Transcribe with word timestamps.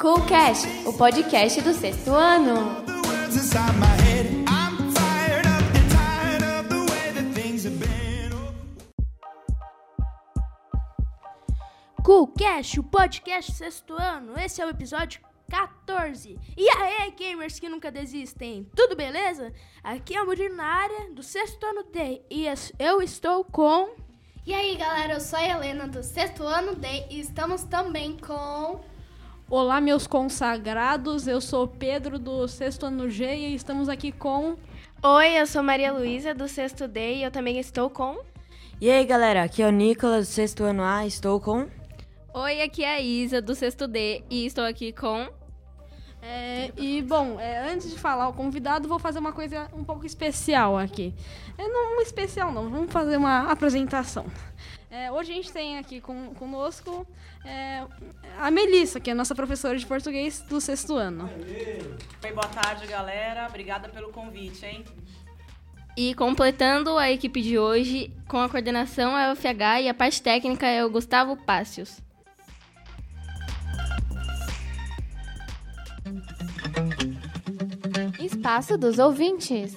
Coolcast, 0.00 0.66
o 0.86 0.94
podcast 0.94 1.60
do 1.60 1.74
sexto 1.74 2.14
ano. 2.14 2.82
Coolcast, 12.02 12.80
o 12.80 12.82
podcast 12.82 13.52
sexto 13.52 13.92
ano. 13.92 14.40
Esse 14.40 14.62
é 14.62 14.66
o 14.66 14.70
episódio 14.70 15.20
14. 15.50 16.38
E 16.56 16.66
aí, 16.70 17.10
gamers 17.10 17.60
que 17.60 17.68
nunca 17.68 17.92
desistem, 17.92 18.66
tudo 18.74 18.96
beleza? 18.96 19.52
Aqui 19.84 20.16
é 20.16 20.22
o 20.22 20.24
Murilo 20.24 20.56
na 20.56 20.64
área 20.64 21.10
do 21.10 21.22
sexto 21.22 21.62
ano 21.66 21.84
D 21.92 22.22
e 22.30 22.46
eu 22.78 23.02
estou 23.02 23.44
com. 23.44 23.90
E 24.46 24.54
aí, 24.54 24.76
galera, 24.76 25.12
eu 25.12 25.20
sou 25.20 25.38
a 25.38 25.46
Helena 25.46 25.86
do 25.86 26.02
sexto 26.02 26.42
ano 26.42 26.74
D 26.74 26.88
e 27.10 27.20
estamos 27.20 27.64
também 27.64 28.16
com. 28.16 28.88
Olá, 29.50 29.80
meus 29.80 30.06
consagrados, 30.06 31.26
eu 31.26 31.40
sou 31.40 31.66
Pedro 31.66 32.20
do 32.20 32.46
sexto 32.46 32.86
ano 32.86 33.10
G 33.10 33.34
e 33.34 33.54
estamos 33.56 33.88
aqui 33.88 34.12
com. 34.12 34.56
Oi, 35.02 35.40
eu 35.40 35.44
sou 35.44 35.60
Maria 35.60 35.92
Luísa 35.92 36.32
do 36.32 36.46
sexto 36.46 36.86
D 36.86 37.14
e 37.14 37.24
eu 37.24 37.32
também 37.32 37.58
estou 37.58 37.90
com. 37.90 38.20
E 38.80 38.88
aí, 38.88 39.04
galera, 39.04 39.42
aqui 39.42 39.60
é 39.60 39.66
o 39.66 39.72
Nicolas 39.72 40.28
do 40.28 40.30
sexto 40.30 40.62
ano 40.62 40.84
A, 40.84 41.04
estou 41.04 41.40
com. 41.40 41.66
Oi, 42.32 42.62
aqui 42.62 42.84
é 42.84 42.94
a 42.94 43.00
Isa 43.00 43.42
do 43.42 43.52
sexto 43.56 43.88
D 43.88 44.22
e 44.30 44.46
estou 44.46 44.62
aqui 44.62 44.92
com. 44.92 45.28
É, 46.22 46.70
e 46.76 47.02
bom, 47.02 47.40
é, 47.40 47.72
antes 47.72 47.90
de 47.90 47.98
falar 47.98 48.28
o 48.28 48.32
convidado, 48.32 48.86
vou 48.86 49.00
fazer 49.00 49.18
uma 49.18 49.32
coisa 49.32 49.68
um 49.74 49.82
pouco 49.82 50.06
especial 50.06 50.78
aqui. 50.78 51.12
É, 51.58 51.66
não 51.66 52.00
especial 52.00 52.52
não, 52.52 52.70
vamos 52.70 52.92
fazer 52.92 53.16
uma 53.16 53.50
apresentação. 53.50 54.26
É, 54.90 55.10
hoje 55.12 55.30
a 55.30 55.34
gente 55.36 55.52
tem 55.52 55.78
aqui 55.78 56.00
com, 56.00 56.34
conosco 56.34 57.06
é, 57.44 57.84
a 58.38 58.50
Melissa, 58.50 58.98
que 58.98 59.08
é 59.08 59.14
nossa 59.14 59.36
professora 59.36 59.78
de 59.78 59.86
português 59.86 60.40
do 60.42 60.60
sexto 60.60 60.96
ano. 60.96 61.30
Oi, 62.24 62.32
boa 62.32 62.48
tarde, 62.48 62.88
galera. 62.88 63.46
Obrigada 63.46 63.88
pelo 63.88 64.10
convite, 64.10 64.66
hein? 64.66 64.84
E 65.96 66.12
completando 66.14 66.98
a 66.98 67.08
equipe 67.08 67.40
de 67.40 67.56
hoje, 67.56 68.12
com 68.26 68.38
a 68.38 68.48
coordenação 68.48 69.16
é 69.16 69.30
o 69.30 69.36
FH 69.36 69.82
e 69.82 69.88
a 69.88 69.94
parte 69.94 70.20
técnica 70.20 70.66
é 70.66 70.84
o 70.84 70.90
Gustavo 70.90 71.36
Pácios. 71.36 72.02
Espaço 78.18 78.76
dos 78.76 78.98
ouvintes. 78.98 79.74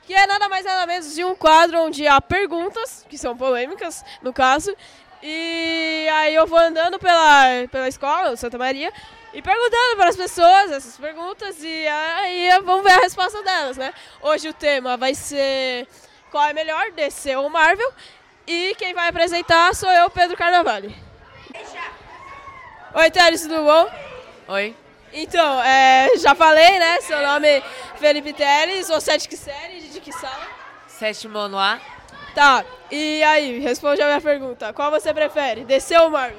Que 0.08 0.14
é 0.14 0.26
nada 0.26 0.48
mais 0.48 0.64
nada 0.64 0.86
menos 0.86 1.14
de 1.14 1.22
um 1.22 1.34
quadro 1.34 1.82
onde 1.82 2.06
há 2.08 2.18
perguntas, 2.18 3.04
que 3.10 3.18
são 3.18 3.36
polêmicas, 3.36 4.02
no 4.22 4.32
caso. 4.32 4.74
E 5.22 6.08
aí 6.10 6.34
eu 6.34 6.46
vou 6.46 6.58
andando 6.58 6.98
pela, 6.98 7.68
pela 7.70 7.86
escola, 7.86 8.34
Santa 8.34 8.56
Maria, 8.56 8.90
e 9.34 9.42
perguntando 9.42 9.96
para 9.98 10.08
as 10.08 10.16
pessoas 10.16 10.70
essas 10.70 10.96
perguntas 10.96 11.62
e 11.62 11.86
aí 11.86 12.58
vamos 12.62 12.84
ver 12.84 12.92
a 12.92 13.00
resposta 13.00 13.42
delas, 13.42 13.76
né? 13.76 13.92
Hoje 14.22 14.48
o 14.48 14.54
tema 14.54 14.96
vai 14.96 15.14
ser 15.14 15.86
qual 16.30 16.46
é 16.46 16.54
melhor, 16.54 16.90
DC 16.92 17.36
ou 17.36 17.50
Marvel. 17.50 17.92
E 18.46 18.74
quem 18.76 18.94
vai 18.94 19.08
apresentar 19.08 19.74
sou 19.74 19.90
eu, 19.90 20.08
Pedro 20.08 20.38
Carnavale. 20.38 20.96
Oi, 22.94 23.10
Teres, 23.10 23.42
tudo 23.42 23.62
bom? 23.62 23.90
Oi. 24.54 24.74
Então, 25.12 25.62
é, 25.62 26.10
já 26.16 26.34
falei, 26.34 26.78
né? 26.78 27.00
Seu 27.02 27.20
nome 27.20 27.46
é 27.46 27.62
Felipe 27.96 28.32
Teles, 28.32 28.88
você 28.88 29.12
é 29.12 29.16
de 29.16 29.28
que 29.28 29.36
série, 29.36 29.87
de 29.90 30.00
que 30.00 30.12
sala? 30.12 30.46
Sétimo 30.86 31.38
ano 31.38 31.58
A. 31.58 31.80
Tá, 32.34 32.64
e 32.90 33.22
aí, 33.22 33.58
responde 33.58 34.00
a 34.00 34.06
minha 34.06 34.20
pergunta. 34.20 34.72
Qual 34.72 34.90
você 34.90 35.12
prefere, 35.12 35.64
DC 35.64 35.96
ou 35.98 36.10
Marvel? 36.10 36.38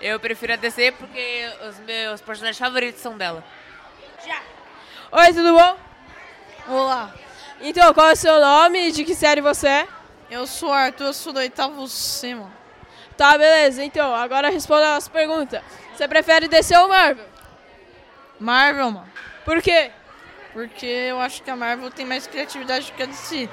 Eu 0.00 0.20
prefiro 0.20 0.52
a 0.52 0.56
DC 0.56 0.92
porque 0.92 1.50
os 1.68 1.78
meus 1.80 2.20
personagens 2.20 2.58
favoritos 2.58 3.00
são 3.00 3.16
dela. 3.16 3.42
Já. 4.24 4.40
Oi, 5.12 5.32
tudo 5.32 5.54
bom? 5.54 5.76
Olá. 6.68 7.14
Então, 7.60 7.92
qual 7.94 8.10
é 8.10 8.12
o 8.12 8.16
seu 8.16 8.40
nome 8.40 8.88
e 8.88 8.92
de 8.92 9.04
que 9.04 9.14
série 9.14 9.40
você 9.40 9.68
é? 9.68 9.88
Eu 10.30 10.46
sou 10.46 10.72
Arthur, 10.72 11.06
eu 11.06 11.12
sou 11.12 11.32
do 11.32 11.38
oitavo 11.38 11.86
C, 11.88 12.34
mano. 12.34 12.52
Tá, 13.16 13.38
beleza. 13.38 13.84
Então, 13.84 14.14
agora 14.14 14.50
responda 14.50 14.86
a 14.86 14.94
nossa 14.94 15.10
pergunta. 15.10 15.62
Você 15.94 16.08
prefere 16.08 16.48
DC 16.48 16.76
ou 16.76 16.88
Marvel? 16.88 17.26
Marvel, 18.38 18.90
mano. 18.90 19.12
Por 19.44 19.62
quê? 19.62 19.92
Porque 20.54 20.86
eu 20.86 21.20
acho 21.20 21.42
que 21.42 21.50
a 21.50 21.56
Marvel 21.56 21.90
tem 21.90 22.06
mais 22.06 22.28
criatividade 22.28 22.92
que 22.92 23.02
a 23.02 23.06
DC. 23.06 23.50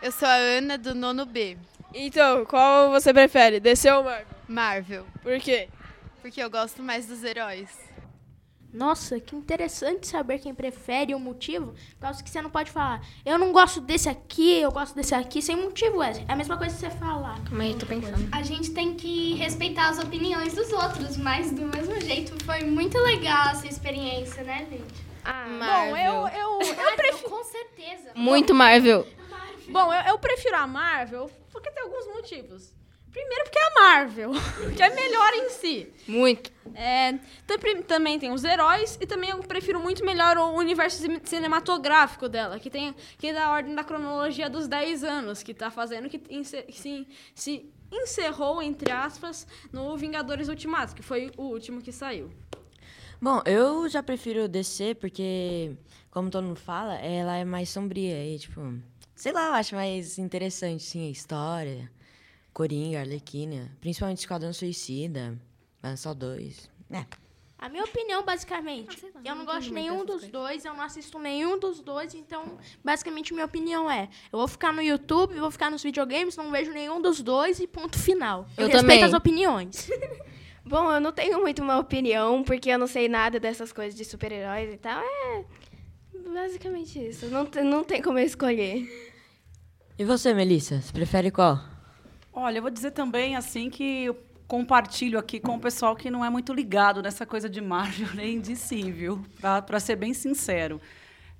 Eu 0.00 0.10
sou 0.10 0.26
a 0.26 0.34
Ana, 0.34 0.78
do 0.78 0.94
nono 0.94 1.26
B. 1.26 1.58
Então, 1.94 2.44
qual 2.46 2.90
você 2.90 3.12
prefere, 3.12 3.60
DC 3.60 3.90
ou 3.92 4.02
Marvel? 4.02 4.26
Marvel. 4.48 5.06
Por 5.22 5.38
quê? 5.38 5.68
Porque 6.22 6.42
eu 6.42 6.50
gosto 6.50 6.82
mais 6.82 7.06
dos 7.06 7.22
heróis. 7.22 7.68
Nossa, 8.72 9.18
que 9.18 9.34
interessante 9.36 10.06
saber 10.06 10.38
quem 10.38 10.54
prefere 10.54 11.14
o 11.14 11.20
motivo. 11.20 11.74
Causa 12.00 12.22
que 12.22 12.30
você 12.30 12.40
não 12.40 12.50
pode 12.50 12.70
falar, 12.70 13.02
eu 13.24 13.38
não 13.38 13.50
gosto 13.50 13.80
desse 13.80 14.08
aqui, 14.08 14.60
eu 14.60 14.70
gosto 14.70 14.94
desse 14.94 15.14
aqui, 15.14 15.40
sem 15.40 15.56
motivo, 15.56 16.02
é. 16.02 16.12
É 16.28 16.32
a 16.32 16.36
mesma 16.36 16.56
coisa 16.56 16.74
que 16.74 16.80
você 16.80 16.90
falar. 16.90 17.38
Calma 17.44 17.64
aí, 17.64 17.74
tô 17.74 17.86
pensando. 17.86 18.28
A 18.30 18.42
gente 18.42 18.70
tem 18.70 18.94
que 18.94 19.34
respeitar 19.34 19.88
as 19.88 19.98
opiniões 19.98 20.54
dos 20.54 20.70
outros, 20.72 21.16
mas 21.16 21.50
do 21.50 21.66
mesmo 21.66 21.98
jeito 22.00 22.42
foi 22.44 22.64
muito 22.64 22.98
legal 22.98 23.48
essa 23.50 23.66
experiência, 23.66 24.42
né, 24.44 24.66
gente? 24.70 25.07
Ah, 25.30 25.46
Marvel. 25.46 26.14
Bom, 26.14 26.28
eu, 26.28 26.28
eu, 26.28 26.60
eu 26.62 26.96
prefiro. 26.96 27.28
Com 27.28 27.44
certeza. 27.44 28.12
Muito 28.14 28.54
Marvel. 28.54 29.06
Bom, 29.68 29.92
eu, 29.92 30.12
eu 30.12 30.18
prefiro 30.18 30.56
a 30.56 30.66
Marvel 30.66 31.30
porque 31.52 31.70
tem 31.70 31.82
alguns 31.82 32.06
motivos. 32.06 32.74
Primeiro 33.10 33.44
porque 33.44 33.58
é 33.58 33.66
a 33.66 33.74
Marvel, 33.74 34.30
que 34.74 34.82
é 34.82 34.94
melhor 34.94 35.32
em 35.34 35.50
si. 35.50 35.92
Muito. 36.06 36.50
É, 36.74 37.18
também 37.86 38.18
tem 38.18 38.32
os 38.32 38.42
heróis 38.44 38.96
e 39.00 39.06
também 39.06 39.30
eu 39.30 39.38
prefiro 39.40 39.80
muito 39.80 40.04
melhor 40.04 40.38
o 40.38 40.52
universo 40.52 41.02
cinematográfico 41.24 42.28
dela, 42.28 42.58
que 42.58 42.70
tem 42.70 42.94
que 43.18 43.28
é 43.28 43.32
da 43.34 43.50
ordem 43.50 43.74
da 43.74 43.84
cronologia 43.84 44.48
dos 44.48 44.66
10 44.66 45.04
anos 45.04 45.42
que 45.42 45.52
tá 45.52 45.70
fazendo 45.70 46.08
que 46.08 46.20
se, 46.44 47.06
se 47.34 47.72
encerrou 47.90 48.62
entre 48.62 48.92
aspas 48.92 49.46
no 49.72 49.94
Vingadores 49.96 50.48
Ultimato, 50.48 50.94
que 50.94 51.02
foi 51.02 51.30
o 51.36 51.44
último 51.44 51.82
que 51.82 51.92
saiu. 51.92 52.30
Bom, 53.20 53.42
eu 53.44 53.88
já 53.88 54.02
prefiro 54.02 54.48
DC 54.48 54.94
porque 54.94 55.76
como 56.10 56.30
todo 56.30 56.44
mundo 56.44 56.60
fala, 56.60 56.94
ela 56.96 57.36
é 57.36 57.44
mais 57.44 57.68
sombria 57.68 58.24
e 58.24 58.38
tipo, 58.38 58.60
sei 59.14 59.32
lá, 59.32 59.48
eu 59.48 59.52
acho 59.54 59.74
mais 59.74 60.18
interessante 60.18 60.82
sim 60.82 61.08
a 61.08 61.10
história 61.10 61.90
Coringa, 62.52 63.00
Arlequina, 63.00 63.70
principalmente 63.80 64.18
Esquadrão 64.18 64.52
Suicida, 64.52 65.38
Balançal 65.82 66.14
2. 66.14 66.70
É. 66.90 67.04
A 67.58 67.68
minha 67.68 67.84
opinião, 67.84 68.24
basicamente, 68.24 69.04
ah, 69.04 69.20
eu 69.24 69.34
não, 69.34 69.38
não 69.38 69.44
gosto 69.44 69.62
de 69.62 69.72
nenhum 69.72 70.04
dos 70.04 70.22
coisas. 70.22 70.30
dois, 70.30 70.64
eu 70.64 70.74
não 70.74 70.82
assisto 70.82 71.18
nenhum 71.18 71.58
dos 71.58 71.80
dois, 71.80 72.14
então, 72.14 72.56
basicamente, 72.84 73.32
minha 73.34 73.46
opinião 73.46 73.90
é: 73.90 74.08
eu 74.32 74.38
vou 74.38 74.46
ficar 74.46 74.72
no 74.72 74.80
YouTube, 74.80 75.34
vou 75.38 75.50
ficar 75.50 75.68
nos 75.68 75.82
videogames, 75.82 76.36
não 76.36 76.52
vejo 76.52 76.72
nenhum 76.72 77.02
dos 77.02 77.20
dois 77.20 77.58
e 77.58 77.66
ponto 77.66 77.98
final. 77.98 78.46
Eu, 78.56 78.68
eu 78.68 78.68
respeito 78.68 78.80
também. 78.80 79.02
as 79.02 79.12
opiniões. 79.12 79.90
Bom, 80.68 80.92
eu 80.92 81.00
não 81.00 81.12
tenho 81.12 81.40
muito 81.40 81.62
uma 81.62 81.78
opinião, 81.78 82.44
porque 82.44 82.68
eu 82.68 82.78
não 82.78 82.86
sei 82.86 83.08
nada 83.08 83.40
dessas 83.40 83.72
coisas 83.72 83.94
de 83.94 84.04
super-heróis 84.04 84.74
e 84.74 84.76
tal. 84.76 85.02
É 85.02 85.44
basicamente 86.30 86.98
isso. 86.98 87.26
Não, 87.28 87.48
não 87.64 87.82
tem 87.82 88.02
como 88.02 88.18
eu 88.18 88.26
escolher. 88.26 88.86
E 89.98 90.04
você, 90.04 90.34
Melissa? 90.34 90.82
Você 90.82 90.92
prefere 90.92 91.30
qual? 91.30 91.58
Olha, 92.34 92.58
eu 92.58 92.62
vou 92.62 92.70
dizer 92.70 92.90
também 92.90 93.34
assim 93.34 93.70
que 93.70 94.14
compartilho 94.46 95.18
aqui 95.18 95.40
com 95.40 95.56
o 95.56 95.60
pessoal 95.60 95.96
que 95.96 96.10
não 96.10 96.22
é 96.22 96.28
muito 96.28 96.52
ligado 96.52 97.02
nessa 97.02 97.24
coisa 97.24 97.48
de 97.48 97.62
Marvel 97.62 98.08
nem 98.14 98.38
de 98.38 98.54
si, 98.54 98.92
viu? 98.92 99.24
Para 99.40 99.80
ser 99.80 99.96
bem 99.96 100.12
sincero. 100.12 100.78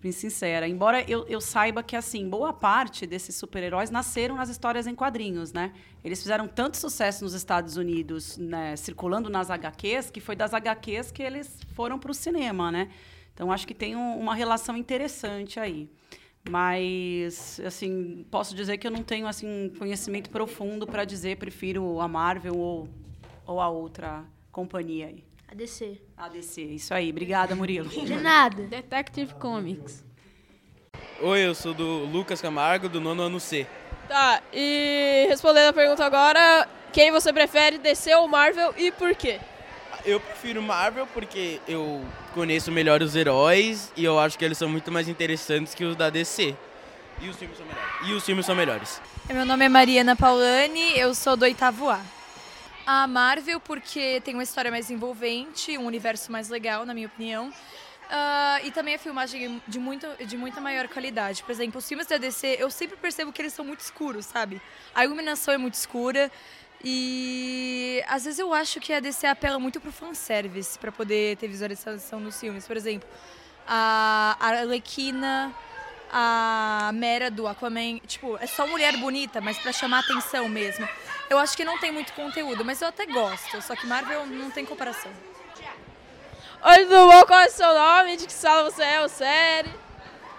Bem 0.00 0.12
sincera. 0.12 0.68
Embora 0.68 1.02
eu, 1.10 1.26
eu 1.26 1.40
saiba 1.40 1.82
que, 1.82 1.96
assim, 1.96 2.28
boa 2.28 2.52
parte 2.52 3.04
desses 3.04 3.34
super-heróis 3.34 3.90
nasceram 3.90 4.36
nas 4.36 4.48
histórias 4.48 4.86
em 4.86 4.94
quadrinhos, 4.94 5.52
né? 5.52 5.72
Eles 6.04 6.22
fizeram 6.22 6.46
tanto 6.46 6.76
sucesso 6.76 7.24
nos 7.24 7.34
Estados 7.34 7.76
Unidos, 7.76 8.38
né, 8.38 8.76
circulando 8.76 9.28
nas 9.28 9.50
HQs, 9.50 10.08
que 10.10 10.20
foi 10.20 10.36
das 10.36 10.54
HQs 10.54 11.10
que 11.10 11.20
eles 11.20 11.58
foram 11.74 11.98
para 11.98 12.12
o 12.12 12.14
cinema, 12.14 12.70
né? 12.70 12.90
Então, 13.34 13.50
acho 13.50 13.66
que 13.66 13.74
tem 13.74 13.96
um, 13.96 14.18
uma 14.20 14.36
relação 14.36 14.76
interessante 14.76 15.58
aí. 15.58 15.90
Mas, 16.48 17.60
assim, 17.66 18.24
posso 18.30 18.54
dizer 18.54 18.78
que 18.78 18.86
eu 18.86 18.90
não 18.92 19.02
tenho 19.02 19.26
assim 19.26 19.72
conhecimento 19.78 20.30
profundo 20.30 20.86
para 20.86 21.04
dizer 21.04 21.36
prefiro 21.38 22.00
a 22.00 22.06
Marvel 22.06 22.56
ou, 22.56 22.88
ou 23.44 23.60
a 23.60 23.68
outra 23.68 24.24
companhia 24.52 25.08
aí. 25.08 25.27
A 25.50 25.54
DC. 25.54 25.98
A 26.14 26.28
DC, 26.28 26.60
isso 26.60 26.92
aí. 26.92 27.08
Obrigada, 27.08 27.56
Murilo. 27.56 27.88
De 27.88 28.16
nada. 28.16 28.64
Detective 28.64 29.32
Comics. 29.34 30.04
Oi, 31.22 31.40
eu 31.40 31.54
sou 31.54 31.72
do 31.72 32.04
Lucas 32.04 32.40
Camargo, 32.40 32.86
do 32.86 33.00
nono 33.00 33.22
ano 33.22 33.40
C. 33.40 33.66
Tá, 34.06 34.42
e 34.52 35.26
respondendo 35.28 35.68
a 35.68 35.72
pergunta 35.72 36.04
agora, 36.04 36.68
quem 36.92 37.10
você 37.10 37.32
prefere, 37.32 37.78
DC 37.78 38.14
ou 38.14 38.28
Marvel 38.28 38.74
e 38.76 38.92
por 38.92 39.14
quê? 39.14 39.40
Eu 40.04 40.20
prefiro 40.20 40.62
Marvel 40.62 41.06
porque 41.08 41.60
eu 41.66 42.04
conheço 42.34 42.70
melhor 42.70 43.02
os 43.02 43.16
heróis 43.16 43.92
e 43.96 44.04
eu 44.04 44.18
acho 44.18 44.38
que 44.38 44.44
eles 44.44 44.58
são 44.58 44.68
muito 44.68 44.92
mais 44.92 45.08
interessantes 45.08 45.74
que 45.74 45.84
os 45.84 45.96
da 45.96 46.10
DC. 46.10 46.54
E 47.20 47.28
os 47.28 47.36
filmes 47.36 47.56
são 47.56 47.66
melhores. 47.66 48.08
E 48.08 48.12
os 48.12 48.24
filmes 48.24 48.46
são 48.46 48.54
melhores. 48.54 49.02
Meu 49.28 49.46
nome 49.46 49.64
é 49.64 49.68
Mariana 49.68 50.14
Paulani, 50.14 50.96
eu 50.96 51.14
sou 51.14 51.36
do 51.36 51.42
oitavo 51.42 51.88
A. 51.88 52.00
A 52.90 53.06
Marvel 53.06 53.60
porque 53.60 54.18
tem 54.22 54.32
uma 54.32 54.42
história 54.42 54.70
mais 54.70 54.90
envolvente, 54.90 55.76
um 55.76 55.84
universo 55.84 56.32
mais 56.32 56.48
legal, 56.48 56.86
na 56.86 56.94
minha 56.94 57.06
opinião. 57.06 57.50
Uh, 57.50 58.64
e 58.64 58.70
também 58.70 58.94
a 58.94 58.98
filmagem 58.98 59.60
de, 59.68 59.78
muito, 59.78 60.06
de 60.24 60.38
muita 60.38 60.58
maior 60.58 60.88
qualidade. 60.88 61.42
Por 61.42 61.52
exemplo, 61.52 61.80
os 61.80 61.86
filmes 61.86 62.06
da 62.06 62.16
DC, 62.16 62.56
eu 62.58 62.70
sempre 62.70 62.96
percebo 62.96 63.30
que 63.30 63.42
eles 63.42 63.52
são 63.52 63.62
muito 63.62 63.80
escuros, 63.80 64.24
sabe? 64.24 64.58
A 64.94 65.04
iluminação 65.04 65.52
é 65.52 65.58
muito 65.58 65.74
escura. 65.74 66.32
E 66.82 68.02
às 68.08 68.24
vezes 68.24 68.38
eu 68.38 68.54
acho 68.54 68.80
que 68.80 68.90
a 68.94 69.00
DC 69.00 69.26
apela 69.26 69.58
muito 69.58 69.82
pro 69.82 69.92
fanservice 69.92 70.78
para 70.78 70.90
poder 70.90 71.36
ter 71.36 71.46
visualização 71.46 72.18
nos 72.18 72.40
filmes. 72.40 72.66
Por 72.66 72.74
exemplo, 72.74 73.06
a 73.66 74.34
Arlequina, 74.40 75.54
a 76.10 76.90
Mera 76.94 77.30
do 77.30 77.46
Aquaman, 77.46 77.98
tipo, 78.06 78.38
é 78.38 78.46
só 78.46 78.66
mulher 78.66 78.96
bonita, 78.96 79.42
mas 79.42 79.58
para 79.58 79.72
chamar 79.72 79.98
atenção 79.98 80.48
mesmo. 80.48 80.88
Eu 81.30 81.38
acho 81.38 81.56
que 81.56 81.64
não 81.64 81.78
tem 81.78 81.92
muito 81.92 82.12
conteúdo, 82.14 82.64
mas 82.64 82.80
eu 82.80 82.88
até 82.88 83.04
gosto. 83.06 83.60
Só 83.60 83.76
que 83.76 83.86
Marvel 83.86 84.26
não 84.26 84.50
tem 84.50 84.64
comparação. 84.64 85.12
Oi, 86.64 86.84
tudo 86.84 87.10
bom? 87.10 87.26
Qual 87.26 87.40
é 87.40 87.46
o 87.46 87.50
seu 87.50 87.72
nome? 87.72 88.16
De 88.16 88.26
que 88.26 88.32
sala 88.32 88.68
você 88.68 88.82
é? 88.82 89.00
O 89.00 89.08
série? 89.08 89.70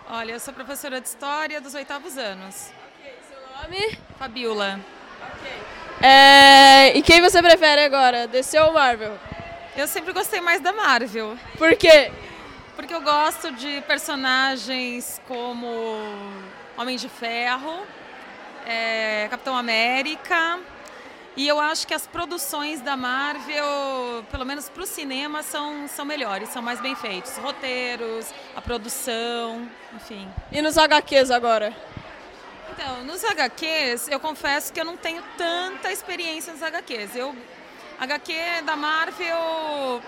Olha, 0.09 0.33
eu 0.33 0.39
sou 0.39 0.53
professora 0.53 0.99
de 0.99 1.07
História 1.07 1.61
dos 1.61 1.75
oitavos 1.75 2.17
anos. 2.17 2.71
Ok, 2.99 3.13
seu 3.29 3.61
nome? 3.61 3.97
Fabiola. 4.17 4.79
Ok. 5.21 5.51
É, 6.01 6.97
e 6.97 7.01
quem 7.01 7.21
você 7.21 7.41
prefere 7.41 7.83
agora, 7.83 8.27
DC 8.27 8.59
ou 8.59 8.73
Marvel? 8.73 9.17
Eu 9.77 9.87
sempre 9.87 10.11
gostei 10.11 10.41
mais 10.41 10.59
da 10.59 10.73
Marvel. 10.73 11.37
Por 11.57 11.75
quê? 11.75 12.11
Porque 12.75 12.93
eu 12.93 13.01
gosto 13.01 13.51
de 13.51 13.81
personagens 13.81 15.21
como 15.27 15.77
Homem 16.77 16.97
de 16.97 17.07
Ferro, 17.07 17.85
é, 18.65 19.27
Capitão 19.29 19.55
América. 19.55 20.59
E 21.39 21.47
eu 21.47 21.57
acho 21.57 21.87
que 21.87 21.93
as 21.93 22.05
produções 22.05 22.81
da 22.81 22.97
Marvel, 22.97 24.25
pelo 24.29 24.45
menos 24.45 24.67
para 24.67 24.83
o 24.83 24.85
cinema, 24.85 25.41
são, 25.41 25.87
são 25.87 26.03
melhores, 26.03 26.49
são 26.49 26.61
mais 26.61 26.81
bem 26.81 26.97
feitos. 26.97 27.37
Roteiros, 27.37 28.29
a 28.57 28.61
produção, 28.61 29.65
enfim. 29.95 30.27
E 30.51 30.61
nos 30.61 30.77
HQs 30.77 31.31
agora? 31.31 31.73
Então, 32.73 33.05
nos 33.05 33.23
HQs, 33.23 34.09
eu 34.09 34.19
confesso 34.19 34.73
que 34.73 34.81
eu 34.81 34.83
não 34.83 34.97
tenho 34.97 35.23
tanta 35.37 35.89
experiência 35.93 36.51
nos 36.51 36.61
HQs. 36.61 37.15
Eu, 37.15 37.33
HQ 38.01 38.33
da 38.65 38.75
Marvel 38.75 40.01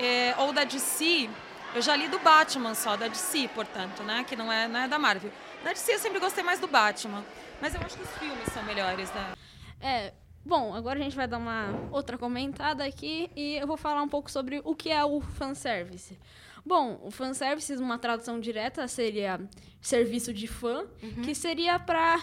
é, 0.00 0.34
ou 0.38 0.52
da 0.52 0.64
DC, 0.64 1.30
eu 1.76 1.80
já 1.80 1.94
li 1.94 2.08
do 2.08 2.18
Batman 2.18 2.74
só, 2.74 2.96
da 2.96 3.06
DC, 3.06 3.48
portanto, 3.54 4.02
né? 4.02 4.24
Que 4.28 4.34
não 4.34 4.52
é, 4.52 4.66
não 4.66 4.80
é 4.80 4.88
da 4.88 4.98
Marvel. 4.98 5.30
Da 5.62 5.72
DC 5.72 5.94
eu 5.94 6.00
sempre 6.00 6.18
gostei 6.18 6.42
mais 6.42 6.58
do 6.58 6.66
Batman. 6.66 7.24
Mas 7.60 7.72
eu 7.72 7.80
acho 7.82 7.96
que 7.96 8.02
os 8.02 8.10
filmes 8.18 8.52
são 8.52 8.64
melhores, 8.64 9.08
né? 9.12 9.34
É, 9.80 10.12
Bom, 10.44 10.74
agora 10.74 10.98
a 10.98 11.02
gente 11.02 11.14
vai 11.14 11.28
dar 11.28 11.38
uma 11.38 11.88
outra 11.90 12.18
comentada 12.18 12.84
aqui 12.84 13.30
e 13.36 13.54
eu 13.54 13.66
vou 13.66 13.76
falar 13.76 14.02
um 14.02 14.08
pouco 14.08 14.30
sobre 14.30 14.60
o 14.64 14.74
que 14.74 14.90
é 14.90 15.04
o 15.04 15.20
fanservice. 15.20 16.18
Bom, 16.64 17.00
o 17.02 17.10
fanservice, 17.10 17.74
uma 17.76 17.98
tradução 17.98 18.38
direta, 18.38 18.86
seria 18.86 19.40
serviço 19.80 20.32
de 20.32 20.46
fã, 20.46 20.86
uhum. 21.02 21.22
que 21.22 21.34
seria 21.34 21.76
para 21.78 22.22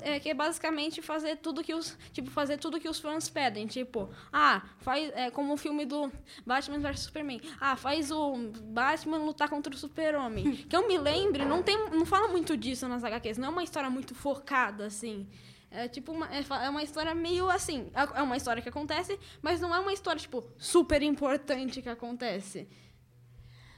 é, 0.00 0.18
que 0.18 0.30
é 0.30 0.34
basicamente 0.34 1.02
fazer 1.02 1.36
tudo 1.36 1.62
que 1.62 1.74
os 1.74 1.98
tipo 2.10 2.30
fazer 2.30 2.56
tudo 2.56 2.80
que 2.80 2.88
os 2.88 2.98
fãs 2.98 3.28
pedem, 3.28 3.66
tipo, 3.66 4.08
ah, 4.32 4.62
faz 4.78 5.12
é, 5.14 5.30
como 5.30 5.52
o 5.52 5.56
filme 5.58 5.84
do 5.84 6.10
Batman 6.46 6.78
vs 6.78 7.00
Superman. 7.00 7.42
Ah, 7.60 7.76
faz 7.76 8.10
o 8.10 8.34
Batman 8.62 9.18
lutar 9.18 9.50
contra 9.50 9.74
o 9.74 9.76
Super-Homem. 9.76 10.56
que 10.66 10.74
eu 10.74 10.88
me 10.88 10.96
lembre, 10.96 11.44
não 11.44 11.62
tem 11.62 11.76
não 11.90 12.06
fala 12.06 12.28
muito 12.28 12.56
disso 12.56 12.88
nas 12.88 13.04
HQs, 13.04 13.36
não 13.36 13.48
é 13.48 13.50
uma 13.50 13.62
história 13.62 13.90
muito 13.90 14.14
focada 14.14 14.86
assim. 14.86 15.26
É 15.74 15.88
tipo 15.88 16.12
uma, 16.12 16.26
é, 16.32 16.44
é 16.64 16.70
uma 16.70 16.82
história 16.82 17.14
meio 17.14 17.50
assim. 17.50 17.90
É, 17.92 18.22
uma 18.22 18.36
história 18.36 18.62
que 18.62 18.68
acontece, 18.68 19.18
mas 19.42 19.60
não 19.60 19.74
é 19.74 19.78
uma 19.78 19.92
história, 19.92 20.20
tipo, 20.20 20.44
super 20.56 21.02
importante 21.02 21.82
que 21.82 21.88
acontece. 21.88 22.68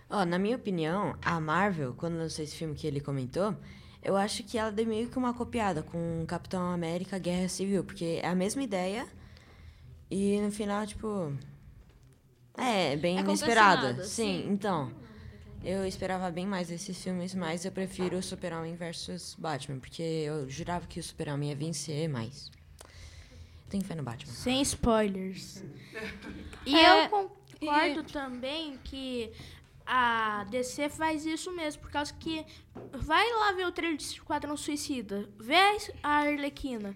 Ó, 0.09 0.21
oh, 0.21 0.25
na 0.25 0.39
minha 0.39 0.57
opinião, 0.57 1.17
a 1.23 1.41
Marvel, 1.41 1.95
quando 1.95 2.19
lançou 2.19 2.45
esse 2.45 2.55
filme 2.55 2.75
que 2.75 2.87
ele 2.87 3.01
comentou, 3.01 3.57
eu 4.03 4.17
acho 4.17 4.45
que 4.45 4.57
ela 4.57 4.71
deu 4.71 4.87
meio 4.87 5.09
que 5.09 5.19
uma 5.19 5.35
copiada 5.35 5.83
com 5.83 6.25
Capitão 6.29 6.71
América 6.71 7.19
Guerra 7.19 7.49
Civil, 7.49 7.83
porque 7.83 8.21
é 8.23 8.29
a 8.29 8.35
mesma 8.35 8.63
ideia 8.63 9.09
e 10.11 10.41
no 10.41 10.53
final, 10.53 10.87
tipo. 10.87 11.33
É, 12.57 12.97
bem 12.97 13.19
é 13.19 13.21
inesperada. 13.21 14.05
Sim, 14.05 14.43
sim, 14.43 14.49
então. 14.51 14.93
Eu 15.65 15.85
esperava 15.87 16.31
bem 16.31 16.47
mais 16.47 16.69
desses 16.69 17.03
filmes, 17.03 17.35
mas 17.35 17.65
eu 17.65 17.73
prefiro 17.73 18.23
Super-Homem 18.23 18.77
versus 18.77 19.35
Batman, 19.39 19.81
porque 19.81 20.03
eu 20.03 20.49
jurava 20.49 20.87
que 20.87 21.01
o 21.01 21.03
Super-Homem 21.03 21.51
ia 21.51 21.57
vencer, 21.57 22.09
mas. 22.09 22.51
Tenho 23.69 23.83
fé 23.83 23.95
no 23.95 24.03
Batman. 24.03 24.33
Sem 24.33 24.63
spoilers. 24.63 25.65
E 26.65 26.77
é, 26.77 27.07
eu 27.07 27.09
concordo 27.09 28.01
e... 28.01 28.13
também 28.13 28.79
que 28.85 29.33
a 29.87 30.45
DC 30.51 30.89
faz 30.89 31.25
isso 31.25 31.51
mesmo, 31.53 31.83
por 31.83 31.91
causa 31.91 32.13
que 32.15 32.45
vai 32.93 33.29
lá 33.35 33.53
ver 33.53 33.67
o 33.67 33.73
trailer 33.73 33.97
de 33.97 34.05
Esquadrão 34.05 34.57
Suicida, 34.57 35.29
vê 35.39 35.57
a 36.03 36.09
Arlequina. 36.09 36.95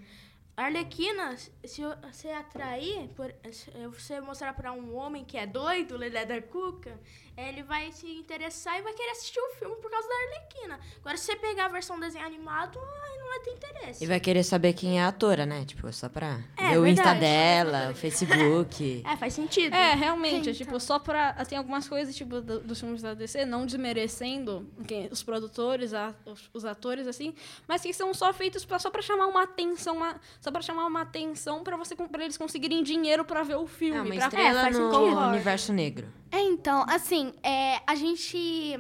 A 0.61 0.65
Arlequina, 0.65 1.39
se 1.65 1.83
você 2.03 2.29
atrair, 2.29 3.09
por, 3.17 3.35
se 3.51 3.71
você 3.89 4.21
mostrar 4.21 4.53
para 4.53 4.71
um 4.73 4.95
homem 4.95 5.25
que 5.25 5.39
é 5.39 5.47
doido, 5.47 5.97
Lelé 5.97 6.27
da 6.27 6.43
Cuca, 6.43 7.01
ele 7.49 7.63
vai 7.63 7.91
se 7.93 8.07
interessar 8.07 8.79
e 8.79 8.83
vai 8.83 8.93
querer 8.93 9.11
assistir 9.13 9.41
o 9.41 9.55
filme 9.55 9.77
por 9.77 9.91
causa 9.91 10.07
da 10.09 10.15
Arlequina. 10.15 10.81
Agora, 11.01 11.17
se 11.17 11.25
você 11.25 11.37
pegar 11.37 11.67
a 11.67 11.69
versão 11.69 11.99
desenho 11.99 12.27
animado, 12.27 12.79
aí 12.79 13.19
não 13.19 13.29
vai 13.29 13.41
ter 13.41 13.51
interesse. 13.53 14.05
E 14.05 14.07
vai 14.07 14.21
querer 14.21 14.43
saber 14.43 14.73
quem 14.73 14.99
é 14.99 15.03
a 15.03 15.09
atora, 15.09 15.47
né? 15.47 15.65
Tipo, 15.65 15.91
só 15.93 16.09
pra 16.09 16.41
é, 16.57 16.71
ver 16.71 16.79
o 16.79 16.87
Insta 16.87 17.15
dela, 17.15 17.91
o 17.91 17.95
Facebook. 17.95 19.03
É, 19.11 19.17
faz 19.17 19.35
sentido. 19.35 19.75
É, 19.75 19.95
realmente. 19.95 20.51
É, 20.51 20.53
tipo, 20.53 20.79
só 20.79 20.99
pra... 20.99 21.33
Tem 21.45 21.57
algumas 21.57 21.89
coisas, 21.89 22.15
tipo, 22.15 22.41
do, 22.41 22.61
dos 22.61 22.79
filmes 22.79 23.03
da 23.03 23.15
DC, 23.15 23.45
não 23.45 23.65
desmerecendo 23.65 24.69
quem, 24.87 25.09
os 25.11 25.23
produtores, 25.23 25.95
a, 25.95 26.15
os, 26.25 26.51
os, 26.53 26.65
atores, 26.65 27.07
assim, 27.07 27.35
mas 27.67 27.83
que 27.83 27.93
são 27.93 28.13
só 28.13 28.33
feitos 28.33 28.65
pra, 28.65 28.79
só 28.79 28.91
pra 28.91 29.03
chamar 29.03 29.27
uma 29.27 29.45
atenção, 29.45 29.97
uma, 29.97 30.21
só 30.41 30.50
pra 30.53 30.63
chamar 30.63 30.87
uma 30.87 31.03
atenção 31.03 31.63
pra, 31.63 31.77
você, 31.77 31.95
pra 31.95 32.25
eles 32.25 32.37
conseguirem 32.37 32.83
dinheiro 32.83 33.25
pra 33.25 33.43
ver 33.43 33.57
o 33.57 33.67
filme. 33.67 33.97
É, 33.97 34.03
uma 34.03 34.15
pra, 34.15 34.25
estrela 34.27 34.69
é, 34.69 34.71
no 34.71 35.29
universo 35.29 35.73
negro. 35.73 36.09
É, 36.31 36.41
então, 36.41 36.85
assim, 36.89 37.33
é, 37.43 37.81
a 37.87 37.95
gente 37.95 38.79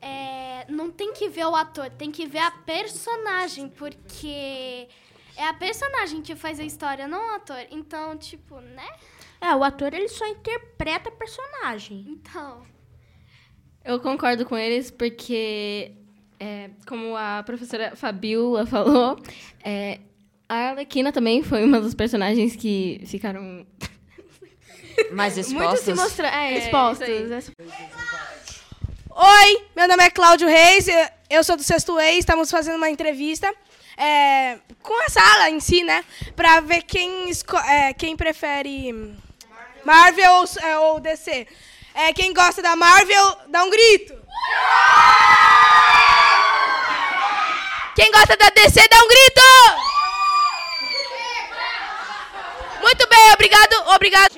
é, 0.00 0.64
não 0.68 0.90
tem 0.90 1.12
que 1.12 1.28
ver 1.28 1.46
o 1.46 1.54
ator, 1.54 1.90
tem 1.90 2.10
que 2.10 2.26
ver 2.26 2.38
a 2.38 2.50
personagem, 2.50 3.68
porque 3.68 4.88
é 5.36 5.46
a 5.46 5.54
personagem 5.54 6.22
que 6.22 6.34
faz 6.34 6.58
a 6.58 6.64
história, 6.64 7.06
não 7.06 7.32
o 7.32 7.34
ator. 7.36 7.64
Então, 7.70 8.16
tipo, 8.16 8.60
né? 8.60 8.88
É, 9.40 9.54
o 9.54 9.62
ator 9.62 9.94
ele 9.94 10.08
só 10.08 10.26
interpreta 10.26 11.08
a 11.08 11.12
personagem. 11.12 12.04
Então. 12.08 12.62
Eu 13.84 14.00
concordo 14.00 14.44
com 14.44 14.56
eles 14.56 14.90
porque, 14.90 15.92
é, 16.38 16.70
como 16.86 17.16
a 17.16 17.42
professora 17.44 17.94
Fabiola 17.96 18.66
falou, 18.66 19.16
é, 19.62 20.00
a 20.48 20.70
Arlequina 20.70 21.12
também 21.12 21.42
foi 21.42 21.64
uma 21.64 21.80
dos 21.80 21.94
personagens 21.94 22.56
que 22.56 23.02
ficaram 23.06 23.66
mais 25.12 25.36
expostos. 25.36 25.84
Muito 25.84 25.84
se 25.84 25.94
mostra... 25.94 26.28
É, 26.28 26.54
é 26.54 26.58
expostos. 26.58 27.08
Oi, 29.10 29.62
meu 29.76 29.88
nome 29.88 30.04
é 30.04 30.10
Cláudio 30.10 30.48
Reis, 30.48 30.86
eu 31.28 31.42
sou 31.44 31.56
do 31.56 31.62
Sexto 31.62 31.98
Ex, 31.98 32.20
estamos 32.20 32.50
fazendo 32.50 32.76
uma 32.76 32.88
entrevista. 32.88 33.52
é, 33.98 34.58
com 34.80 35.02
essa 35.02 35.20
ala 35.20 35.50
em 35.50 35.58
si, 35.58 35.82
né? 35.82 36.04
Pra 36.36 36.60
ver 36.60 36.82
quem, 36.82 37.30
é, 37.68 37.92
quem 37.92 38.16
prefere 38.16 39.12
Marvel 39.84 40.32
ou, 40.32 40.44
é, 40.62 40.78
ou 40.78 41.00
DC. 41.00 41.46
É, 41.94 42.12
quem 42.12 42.32
gosta 42.32 42.62
da 42.62 42.76
Marvel, 42.76 43.36
dá 43.48 43.64
um 43.64 43.70
grito. 43.70 44.14
Quem 47.96 48.12
gosta 48.12 48.36
da 48.36 48.50
DC, 48.50 48.88
dá 48.88 49.02
um 49.02 49.08
grito! 49.08 49.97
Obrigado, 53.34 53.94
obrigado. 53.94 54.36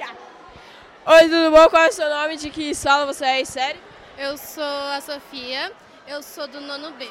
Oi, 1.07 1.23
tudo 1.23 1.51
bom? 1.51 1.69
Qual 1.69 1.83
é 1.83 1.89
o 1.89 1.93
seu 1.93 2.09
nome? 2.09 2.37
De 2.37 2.51
que 2.51 2.75
sala 2.75 3.07
você 3.07 3.25
é? 3.25 3.45
Série? 3.45 3.81
Eu 4.19 4.37
sou 4.37 4.63
a 4.63 5.01
Sofia, 5.01 5.73
eu 6.07 6.23
sou 6.23 6.47
do 6.47 6.61
nono 6.61 6.91
B. 6.93 7.09